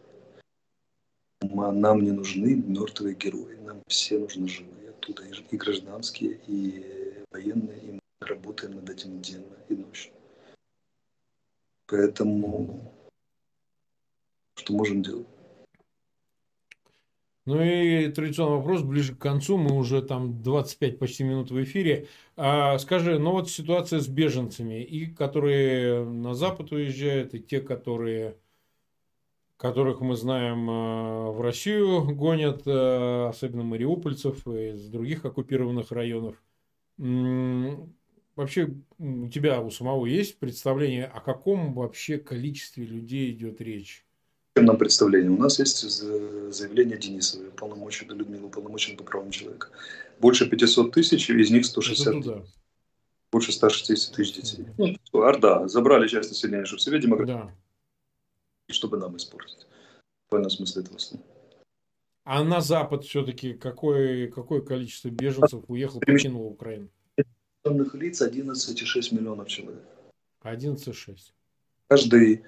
Нам 1.52 2.02
не 2.02 2.12
нужны 2.12 2.54
мертвые 2.54 3.14
герои, 3.14 3.56
нам 3.64 3.82
все 3.86 4.18
нужны 4.18 4.48
живые 4.48 4.90
оттуда, 4.90 5.24
и 5.24 5.56
гражданские, 5.56 6.40
и 6.46 7.24
военные, 7.30 7.78
и 7.78 7.92
мы 7.92 8.00
работаем 8.20 8.76
над 8.76 8.90
этим 8.90 9.20
денно 9.20 9.56
и 9.68 9.74
ночью. 9.74 10.12
Поэтому 11.86 12.92
что 14.54 14.72
можем 14.72 15.02
делать? 15.02 15.26
Ну 17.46 17.62
и 17.62 18.08
традиционный 18.08 18.56
вопрос 18.56 18.82
ближе 18.82 19.14
к 19.14 19.18
концу. 19.18 19.58
Мы 19.58 19.76
уже 19.76 20.00
там 20.00 20.42
25 20.42 20.98
почти 20.98 21.24
минут 21.24 21.50
в 21.50 21.62
эфире. 21.62 22.08
А, 22.36 22.78
скажи, 22.78 23.18
ну 23.18 23.32
вот 23.32 23.50
ситуация 23.50 24.00
с 24.00 24.08
беженцами, 24.08 24.82
и 24.82 25.06
которые 25.06 26.06
на 26.06 26.34
Запад 26.34 26.72
уезжают, 26.72 27.34
и 27.34 27.40
те, 27.40 27.60
которые 27.60 28.38
которых 29.64 30.02
мы 30.02 30.14
знаем 30.14 30.68
э, 30.68 31.30
в 31.30 31.40
Россию 31.40 32.14
гонят, 32.14 32.66
э, 32.66 33.28
особенно 33.30 33.62
мариупольцев 33.62 34.46
из 34.46 34.88
других 34.90 35.24
оккупированных 35.24 35.90
районов. 35.90 36.36
Вообще 36.98 38.74
у 38.98 39.28
тебя, 39.30 39.62
у 39.62 39.70
самого 39.70 40.04
есть 40.04 40.38
представление, 40.38 41.06
о 41.06 41.20
каком 41.20 41.72
вообще 41.72 42.18
количестве 42.18 42.84
людей 42.84 43.32
идет 43.32 43.62
речь? 43.62 44.04
нам 44.54 44.76
представление. 44.76 45.30
У 45.30 45.38
нас 45.38 45.58
есть 45.58 45.80
заявление 45.80 46.98
Денисовой, 46.98 47.50
полномочия 47.50 48.04
до 48.04 48.14
Людмилы, 48.14 48.50
полномочия 48.50 48.94
по 48.94 49.02
правам 49.02 49.30
человека. 49.30 49.68
Больше 50.20 50.46
500 50.46 50.92
тысяч, 50.92 51.30
из 51.30 51.50
них 51.50 51.64
160 51.64 52.44
Больше 53.32 53.50
160 53.50 54.14
тысяч 54.14 54.34
детей. 54.34 54.66
Ну, 54.76 55.22
Орда. 55.22 55.66
Забрали 55.68 56.06
часть 56.06 56.28
населения, 56.28 56.66
чтобы 56.66 56.82
себе 56.82 57.00
демократию. 57.00 57.46
Да 57.46 57.63
чтобы 58.72 58.96
нам 58.96 59.16
испортить. 59.16 59.66
В 60.26 60.30
полном 60.30 60.50
смысле 60.50 60.82
этого 60.82 60.98
слова. 60.98 61.24
А 62.24 62.42
на 62.42 62.60
Запад 62.60 63.04
все-таки 63.04 63.52
какое, 63.52 64.28
какое 64.28 64.62
количество 64.62 65.10
беженцев 65.10 65.64
уехало, 65.68 66.00
покинуло 66.00 66.44
Украину? 66.44 66.88
лиц 67.64 68.22
11,6 68.22 69.14
миллионов 69.14 69.48
человек. 69.48 69.82
11,6. 70.42 71.16
Каждый, 71.88 72.44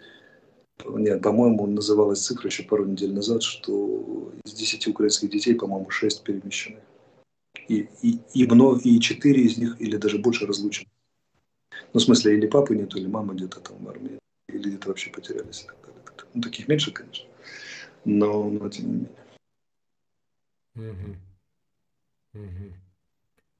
нет, 0.85 1.22
по-моему, 1.22 1.66
называлась 1.66 2.24
цифра 2.24 2.48
еще 2.48 2.62
пару 2.62 2.85
недель 2.87 3.12
назад, 3.12 3.42
что 3.42 4.33
из 4.44 4.52
10 4.52 4.88
украинских 4.88 5.31
детей, 5.31 5.55
по-моему, 5.55 5.90
6 5.90 6.22
перемещены. 6.22 6.81
И, 7.68 7.88
и, 8.02 8.18
и, 8.35 8.46
мно, 8.46 8.76
и 8.76 9.00
4 9.00 9.42
из 9.42 9.59
них, 9.59 9.81
или 9.81 9.96
даже 9.96 10.18
больше 10.18 10.46
разлучены. 10.46 10.90
Ну, 11.92 12.00
в 12.00 12.02
смысле, 12.02 12.37
или 12.37 12.46
папы 12.46 12.76
нет, 12.76 12.94
или 12.94 13.07
мама 13.07 13.35
где-то 13.35 13.61
там 13.61 13.85
в 13.85 13.88
армии, 13.88 14.18
или 14.48 14.68
где-то 14.68 14.88
вообще 14.88 15.11
потерялись 15.11 15.62
и 15.62 15.66
так 15.66 15.76
далее. 15.81 15.95
Ну, 16.37 16.42
таких 16.42 16.68
меньше, 16.68 16.92
конечно, 16.92 17.27
но, 18.05 18.51
но 18.51 18.68
тем 18.68 18.87
не 18.87 18.92
менее. 20.75 20.94
Угу. 22.35 22.42
Угу. 22.44 22.72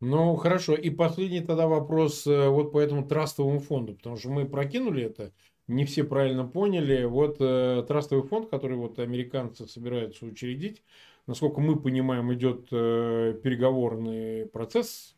Ну, 0.03 0.37
хорошо. 0.37 0.75
И 0.75 0.91
последний 0.91 1.41
тогда 1.41 1.69
вопрос 1.69 2.27
э, 2.27 2.49
вот 2.49 2.73
по 2.73 2.79
этому 2.79 3.09
трастовому 3.09 3.61
фонду, 3.61 3.95
потому 3.95 4.19
что 4.19 4.29
мы 4.29 4.45
прокинули 4.45 5.05
это 5.05 5.33
не 5.69 5.87
все 5.87 6.05
правильно 6.05 6.47
поняли. 6.47 7.05
Вот 7.05 7.39
э, 7.41 7.83
трастовый 7.89 8.29
фонд, 8.29 8.51
который 8.51 8.77
вот 8.77 8.99
американцы 8.99 9.67
собираются 9.67 10.27
учредить, 10.27 10.83
насколько 11.27 11.63
мы 11.63 11.81
понимаем, 11.81 12.31
идет 12.35 12.69
э, 12.73 13.41
переговорный 13.43 14.45
процесс. 14.45 15.17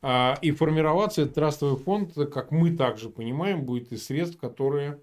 А, 0.00 0.38
и 0.42 0.52
формироваться 0.52 1.22
этот 1.22 1.34
трастовый 1.34 1.76
фонд, 1.76 2.14
как 2.32 2.52
мы 2.52 2.76
также 2.76 3.10
понимаем, 3.10 3.64
будет 3.64 3.90
из 3.92 4.06
средств, 4.06 4.38
которые 4.38 5.02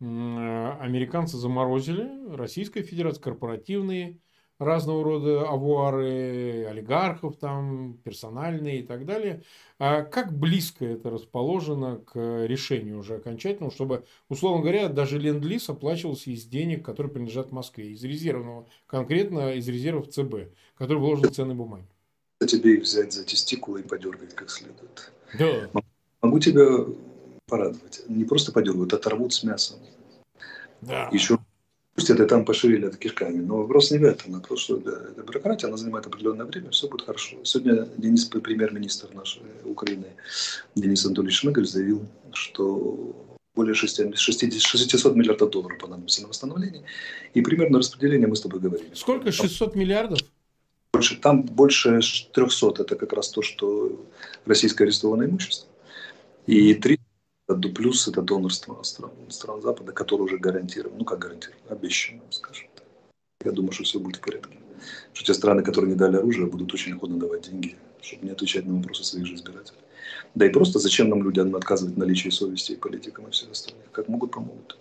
американцы 0.00 1.36
заморозили, 1.36 2.34
Российская 2.34 2.82
Федерация, 2.82 3.22
корпоративные 3.22 4.18
разного 4.58 5.04
рода 5.04 5.48
авуары, 5.48 6.66
олигархов 6.68 7.36
там, 7.36 7.98
персональные 8.04 8.80
и 8.80 8.82
так 8.82 9.06
далее. 9.06 9.42
А 9.78 10.02
как 10.02 10.36
близко 10.36 10.84
это 10.84 11.10
расположено 11.10 11.98
к 11.98 12.44
решению 12.46 12.98
уже 12.98 13.16
окончательному, 13.16 13.70
чтобы, 13.70 14.04
условно 14.28 14.62
говоря, 14.62 14.88
даже 14.88 15.18
ленд-лиз 15.18 15.68
оплачивался 15.68 16.30
из 16.30 16.44
денег, 16.44 16.84
которые 16.84 17.12
принадлежат 17.12 17.52
Москве, 17.52 17.92
из 17.92 18.02
резервного, 18.02 18.66
конкретно 18.86 19.54
из 19.54 19.68
резервов 19.68 20.08
ЦБ, 20.08 20.52
который 20.74 20.98
вложил 20.98 21.30
в 21.30 21.34
ценные 21.34 21.54
бумаги? 21.54 21.86
Тебе 22.46 22.74
их 22.74 22.82
взять 22.82 23.12
за 23.12 23.24
тестикулы 23.24 23.80
и 23.80 23.82
подергать 23.84 24.34
как 24.34 24.50
следует. 24.50 25.12
Да. 25.38 25.70
Могу 26.22 26.40
тебя 26.40 26.84
порадовать. 27.48 28.02
Не 28.08 28.24
просто 28.24 28.52
подергают, 28.52 28.92
оторвут 28.92 29.32
с 29.32 29.42
мясом. 29.42 29.78
Да. 30.82 31.08
Еще 31.12 31.38
Пусть 31.98 32.10
это 32.10 32.26
там 32.26 32.44
пошевелят 32.44 32.96
кишками, 32.96 33.40
но 33.40 33.56
вопрос 33.56 33.90
не 33.90 33.98
в 33.98 34.04
этом. 34.04 34.34
Вопрос, 34.34 34.60
что 34.60 34.76
эта 34.76 35.20
бюрократия, 35.20 35.66
она 35.66 35.76
занимает 35.76 36.06
определенное 36.06 36.46
время, 36.46 36.70
все 36.70 36.86
будет 36.88 37.04
хорошо. 37.04 37.38
Сегодня 37.42 37.88
Денис, 37.96 38.24
премьер-министр 38.24 39.12
нашей 39.14 39.42
Украины, 39.64 40.06
Денис 40.76 41.04
Анатольевич 41.04 41.40
Шмыгаль 41.40 41.66
заявил, 41.66 42.06
что 42.32 43.16
более 43.56 43.74
60, 43.74 44.16
600 44.16 45.16
миллиардов 45.16 45.50
долларов 45.50 45.76
понадобится 45.78 46.22
на 46.22 46.28
восстановление. 46.28 46.84
И 47.34 47.40
примерно 47.40 47.78
распределение 47.78 48.28
мы 48.28 48.36
с 48.36 48.42
тобой 48.42 48.60
говорили. 48.60 48.90
Сколько? 48.94 49.32
600 49.32 49.74
миллиардов? 49.74 50.20
Больше, 50.92 51.16
там 51.16 51.42
больше 51.42 52.00
300. 52.32 52.82
Это 52.82 52.94
как 52.94 53.12
раз 53.12 53.30
то, 53.30 53.42
что 53.42 54.06
российское 54.46 54.84
арестованное 54.84 55.26
имущество. 55.26 55.68
И 56.46 56.74
300 57.48 57.74
Плюс 57.74 58.08
это 58.08 58.20
донорство 58.22 58.82
стран, 58.82 59.10
стран 59.30 59.62
Запада, 59.62 59.92
которое 59.92 60.24
уже 60.24 60.36
гарантировано, 60.36 60.98
ну 60.98 61.04
как 61.04 61.18
гарантировано, 61.20 61.70
обещано, 61.70 62.20
скажем 62.30 62.68
так. 62.74 62.84
Я 63.44 63.52
думаю, 63.52 63.72
что 63.72 63.84
все 63.84 63.98
будет 63.98 64.16
в 64.16 64.20
порядке. 64.20 64.58
Что 65.14 65.24
те 65.24 65.34
страны, 65.34 65.62
которые 65.62 65.92
не 65.92 65.96
дали 65.96 66.16
оружие, 66.16 66.46
будут 66.46 66.72
очень 66.74 66.94
охотно 66.94 67.18
давать 67.18 67.48
деньги, 67.48 67.76
чтобы 68.02 68.26
не 68.26 68.32
отвечать 68.32 68.66
на 68.66 68.74
вопросы 68.74 69.02
своих 69.02 69.26
же 69.26 69.34
избирателей. 69.34 69.78
Да 70.34 70.46
и 70.46 70.50
просто 70.50 70.78
зачем 70.78 71.08
нам 71.08 71.22
людям 71.22 71.54
отказывать 71.56 71.96
в 71.96 72.30
совести 72.30 72.72
и 72.72 72.76
политикам 72.76 73.26
и 73.26 73.30
всех 73.30 73.50
остальных? 73.50 73.90
Как 73.92 74.08
могут, 74.08 74.32
помогут. 74.32 74.76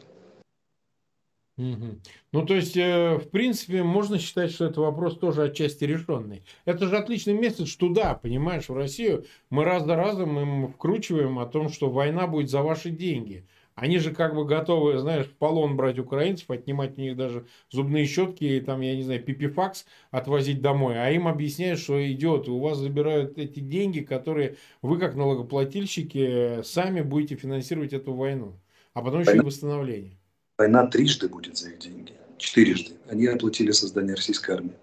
Угу. 1.58 2.02
Ну, 2.34 2.46
то 2.46 2.56
есть, 2.56 2.78
э, 2.78 3.17
в 3.17 3.30
принципе, 3.32 3.82
можно 3.82 4.20
считать, 4.20 4.52
что 4.52 4.65
это 4.65 4.80
вопрос 4.82 5.17
тоже 5.17 5.43
отчасти 5.43 5.86
решенный. 5.86 6.43
Это 6.65 6.86
же 6.86 6.96
отличный 6.98 7.34
месседж 7.34 7.76
туда, 7.78 8.13
понимаешь, 8.13 8.70
в 8.70 8.76
Россию. 8.76 9.26
Мы 9.50 9.63
раз 9.63 9.84
за 9.84 9.96
разом 9.96 10.39
им 10.39 10.67
вкручиваем 10.67 11.39
о 11.39 11.48
том, 11.48 11.70
что 11.70 11.89
война 11.89 12.28
будет 12.28 12.52
за 12.52 12.62
ваши 12.62 12.91
деньги. 12.91 13.48
Они 13.74 13.98
же 13.98 14.13
как 14.13 14.36
бы 14.36 14.46
готовы, 14.46 14.98
знаешь, 15.00 15.26
в 15.28 15.36
полон 15.36 15.76
брать 15.78 15.98
украинцев, 16.00 16.50
отнимать 16.52 16.98
у 16.98 17.02
них 17.02 17.15
даже 17.15 17.48
зубные 17.72 18.06
щетки 18.06 18.43
и 18.43 18.60
там, 18.62 18.82
я 18.82 18.96
не 18.96 19.04
знаю, 19.04 19.24
пипифакс 19.24 19.86
отвозить 20.12 20.62
домой. 20.62 20.96
А 21.00 21.10
им 21.12 21.28
объясняют, 21.28 21.80
что 21.80 22.00
идет, 22.12 22.48
у 22.50 22.60
вас 22.60 22.78
забирают 22.78 23.38
эти 23.39 23.60
деньги, 23.60 24.02
которые 24.02 24.58
вы 24.84 25.00
как 25.00 25.15
налогоплательщики 25.15 26.62
сами 26.63 27.02
будете 27.02 27.36
финансировать 27.36 27.93
эту 27.93 28.13
войну. 28.13 28.60
А 28.93 29.02
потом 29.02 29.22
еще 29.22 29.38
и 29.38 29.41
восстановление. 29.41 30.17
Война 30.58 30.88
трижды 30.88 31.30
будет 31.30 31.58
за 31.58 31.70
их 31.70 31.80
деньги. 31.80 32.13
Четырежды. 32.38 32.96
Они 33.10 33.28
оплатили 33.28 33.72
создание 33.72 34.15
российской 34.15 34.52
армии. 34.52 34.76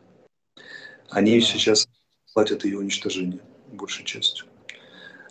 Они 1.11 1.41
да. 1.41 1.47
сейчас 1.47 1.89
платят 2.33 2.65
ее 2.65 2.79
уничтожение 2.79 3.41
большей 3.73 4.05
частью. 4.05 4.47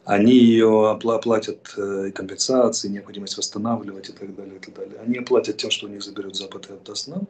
Они 0.05 0.33
ее 0.33 0.89
оплатят 0.89 1.73
э, 1.77 2.11
компенсации, 2.13 2.89
необходимость 2.89 3.37
восстанавливать 3.37 4.09
и 4.09 4.11
так 4.11 4.35
далее, 4.35 4.57
и 4.57 4.59
так 4.59 4.75
далее. 4.75 4.99
Они 4.99 5.17
оплатят 5.17 5.57
тем, 5.57 5.71
что 5.71 5.87
у 5.87 5.89
них 5.89 6.03
заберут 6.03 6.35
Запад 6.35 6.69
и 6.69 6.73
отдаст 6.73 7.07
нам. 7.07 7.25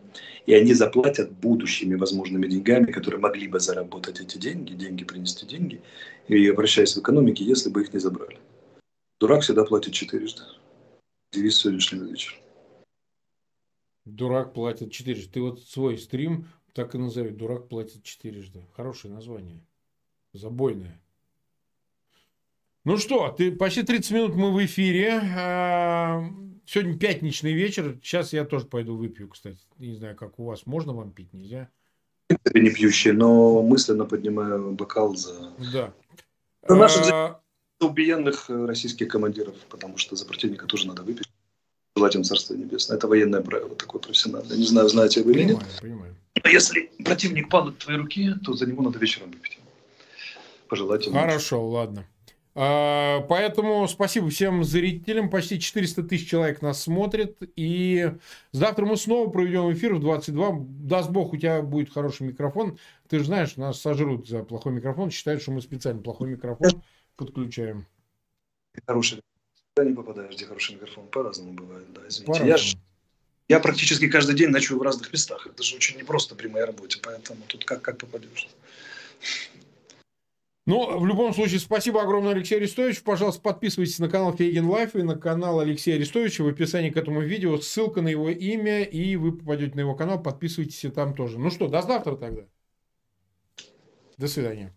И 0.48 0.56
они 0.56 0.74
заплатят 0.74 1.32
будущими 1.32 1.94
возможными 1.94 2.48
деньгами, 2.48 2.92
которые 2.92 3.22
могли 3.22 3.48
бы 3.48 3.60
заработать 3.60 4.20
эти 4.22 4.40
деньги, 4.40 4.74
деньги 4.74 5.04
принести 5.04 5.46
деньги, 5.46 5.84
и 6.28 6.48
обращаясь 6.48 6.96
в 6.96 7.00
экономике, 7.00 7.44
если 7.44 7.70
бы 7.70 7.84
их 7.84 7.94
не 7.94 8.00
забрали. 8.00 8.40
Дурак 9.20 9.44
всегда 9.44 9.66
платит 9.66 9.94
четырежды. 9.94 10.42
Девиз 11.32 11.60
сегодняшнего 11.60 12.06
вечера. 12.06 12.43
Дурак 14.06 14.54
платит 14.54 14.92
четырежды. 14.92 15.32
Ты 15.32 15.42
вот 15.42 15.62
свой 15.62 15.98
стрим 15.98 16.48
так 16.74 16.96
и 16.96 16.98
назови. 16.98 17.30
Дурак 17.30 17.70
платит 17.70 18.04
четырежды. 18.04 18.66
Хорошее 18.76 19.14
название. 19.14 19.66
Забойное. 20.34 21.00
Ну 22.86 22.98
что, 22.98 23.30
ты 23.30 23.52
почти 23.52 23.84
30 23.84 24.12
минут 24.12 24.36
мы 24.36 24.52
в 24.52 24.66
эфире. 24.66 25.22
А, 25.38 26.22
сегодня 26.66 26.98
пятничный 26.98 27.54
вечер. 27.54 27.98
Сейчас 28.04 28.34
я 28.34 28.44
тоже 28.44 28.66
пойду 28.66 28.98
выпью, 28.98 29.30
кстати. 29.30 29.60
Не 29.78 29.96
знаю, 29.96 30.18
как 30.18 30.38
у 30.38 30.46
вас. 30.46 30.66
Можно 30.66 30.94
вам 30.94 31.12
пить? 31.12 31.32
Нельзя? 31.32 31.70
Я 32.30 32.62
не 32.62 32.72
пьющий, 32.72 33.12
но 33.12 33.62
мысленно 33.62 34.06
поднимаю 34.06 34.72
бокал 34.72 35.16
за... 35.16 35.54
Да. 35.72 35.94
За 36.68 36.76
наших 36.76 37.10
а... 37.12 37.42
убиенных 37.80 38.50
российских 38.50 39.08
командиров, 39.08 39.56
потому 39.70 39.98
что 39.98 40.16
за 40.16 40.26
противника 40.26 40.66
тоже 40.66 40.88
надо 40.88 41.04
выпить 41.04 41.30
желать 41.96 42.16
им 42.16 42.24
Царство 42.24 42.56
Небесное. 42.56 42.98
Это 42.98 43.08
военное 43.08 43.42
правило 43.42 43.76
такое 43.76 44.02
профессиональное. 44.02 44.58
Не 44.58 44.66
знаю, 44.66 44.90
знаете 44.90 45.24
вы 45.24 45.34
или 45.34 45.44
нет. 45.44 45.60
Понимаю. 45.82 46.16
Но 46.44 46.50
если 46.50 46.92
противник 47.04 47.50
падает 47.50 47.76
в 47.76 47.84
твоей 47.84 48.00
руке, 48.00 48.36
то 48.44 48.54
за 48.54 48.66
него 48.66 48.84
надо 48.84 49.00
вечером 49.00 49.32
выпить. 49.32 49.60
Пожелать 50.68 51.06
ему. 51.06 51.20
Хорошо, 51.20 51.68
ладно. 51.68 52.06
А, 52.56 53.22
поэтому 53.30 53.88
спасибо 53.88 54.30
всем 54.30 54.64
зрителям. 54.64 55.30
Почти 55.30 55.60
400 55.60 56.04
тысяч 56.04 56.30
человек 56.30 56.62
нас 56.62 56.82
смотрит. 56.82 57.38
И 57.56 58.12
завтра 58.52 58.86
мы 58.86 58.98
снова 58.98 59.30
проведем 59.30 59.72
эфир 59.72 59.94
в 59.96 60.00
22. 60.00 60.52
Даст 60.60 61.10
Бог, 61.12 61.34
у 61.34 61.38
тебя 61.38 61.62
будет 61.62 61.92
хороший 61.94 62.28
микрофон. 62.28 62.78
Ты 63.08 63.20
же 63.20 63.26
знаешь, 63.26 63.56
нас 63.56 63.80
сожрут 63.80 64.28
за 64.28 64.44
плохой 64.44 64.74
микрофон. 64.74 65.12
Считают, 65.12 65.42
что 65.42 65.52
мы 65.52 65.62
специально 65.62 66.02
плохой 66.02 66.30
микрофон 66.30 66.84
подключаем. 67.16 67.86
Хороший 68.86 69.22
Никогда 69.76 69.90
не 69.90 69.96
попадаешь, 69.96 70.36
где 70.36 70.46
хороший 70.46 70.76
микрофон. 70.76 71.08
По-разному 71.08 71.54
бывает, 71.54 71.92
да, 71.94 72.02
извините. 72.08 72.46
Я, 72.46 72.58
ж, 72.58 72.76
я 73.48 73.60
практически 73.60 74.08
каждый 74.08 74.36
день 74.36 74.50
ночую 74.50 74.80
в 74.80 74.84
разных 74.84 75.12
местах. 75.12 75.48
Это 75.48 75.64
же 75.64 75.76
очень 75.76 75.98
непросто 75.98 76.36
при 76.36 76.48
моей 76.48 76.66
работе, 76.66 77.00
поэтому 77.02 77.42
тут 77.48 77.66
как, 77.66 77.82
как 77.82 77.98
попадешь. 77.98 78.50
Ну, 80.68 81.00
в 81.00 81.08
любом 81.08 81.34
случае, 81.34 81.60
спасибо 81.60 82.04
огромное, 82.04 82.34
Алексей 82.34 82.56
Арестович. 82.56 83.02
Пожалуйста, 83.02 83.42
подписывайтесь 83.42 83.98
на 83.98 84.10
канал 84.10 84.38
Фейгин 84.38 84.68
Live 84.68 84.96
и 84.96 85.02
на 85.02 85.18
канал 85.18 85.60
Алексея 85.60 85.96
Арестовича. 85.96 86.44
В 86.44 86.48
описании 86.50 86.92
к 86.92 86.98
этому 86.98 87.22
видео 87.22 87.58
ссылка 87.58 88.04
на 88.04 88.10
его 88.10 88.30
имя, 88.30 88.84
и 88.84 89.16
вы 89.16 89.36
попадете 89.36 89.74
на 89.74 89.80
его 89.80 89.96
канал. 89.96 90.22
Подписывайтесь 90.22 90.86
и 90.86 90.90
там 90.90 91.16
тоже. 91.16 91.40
Ну 91.40 91.50
что, 91.50 91.68
до 91.68 91.82
завтра 91.82 92.16
тогда. 92.16 92.44
До 94.18 94.28
свидания. 94.28 94.72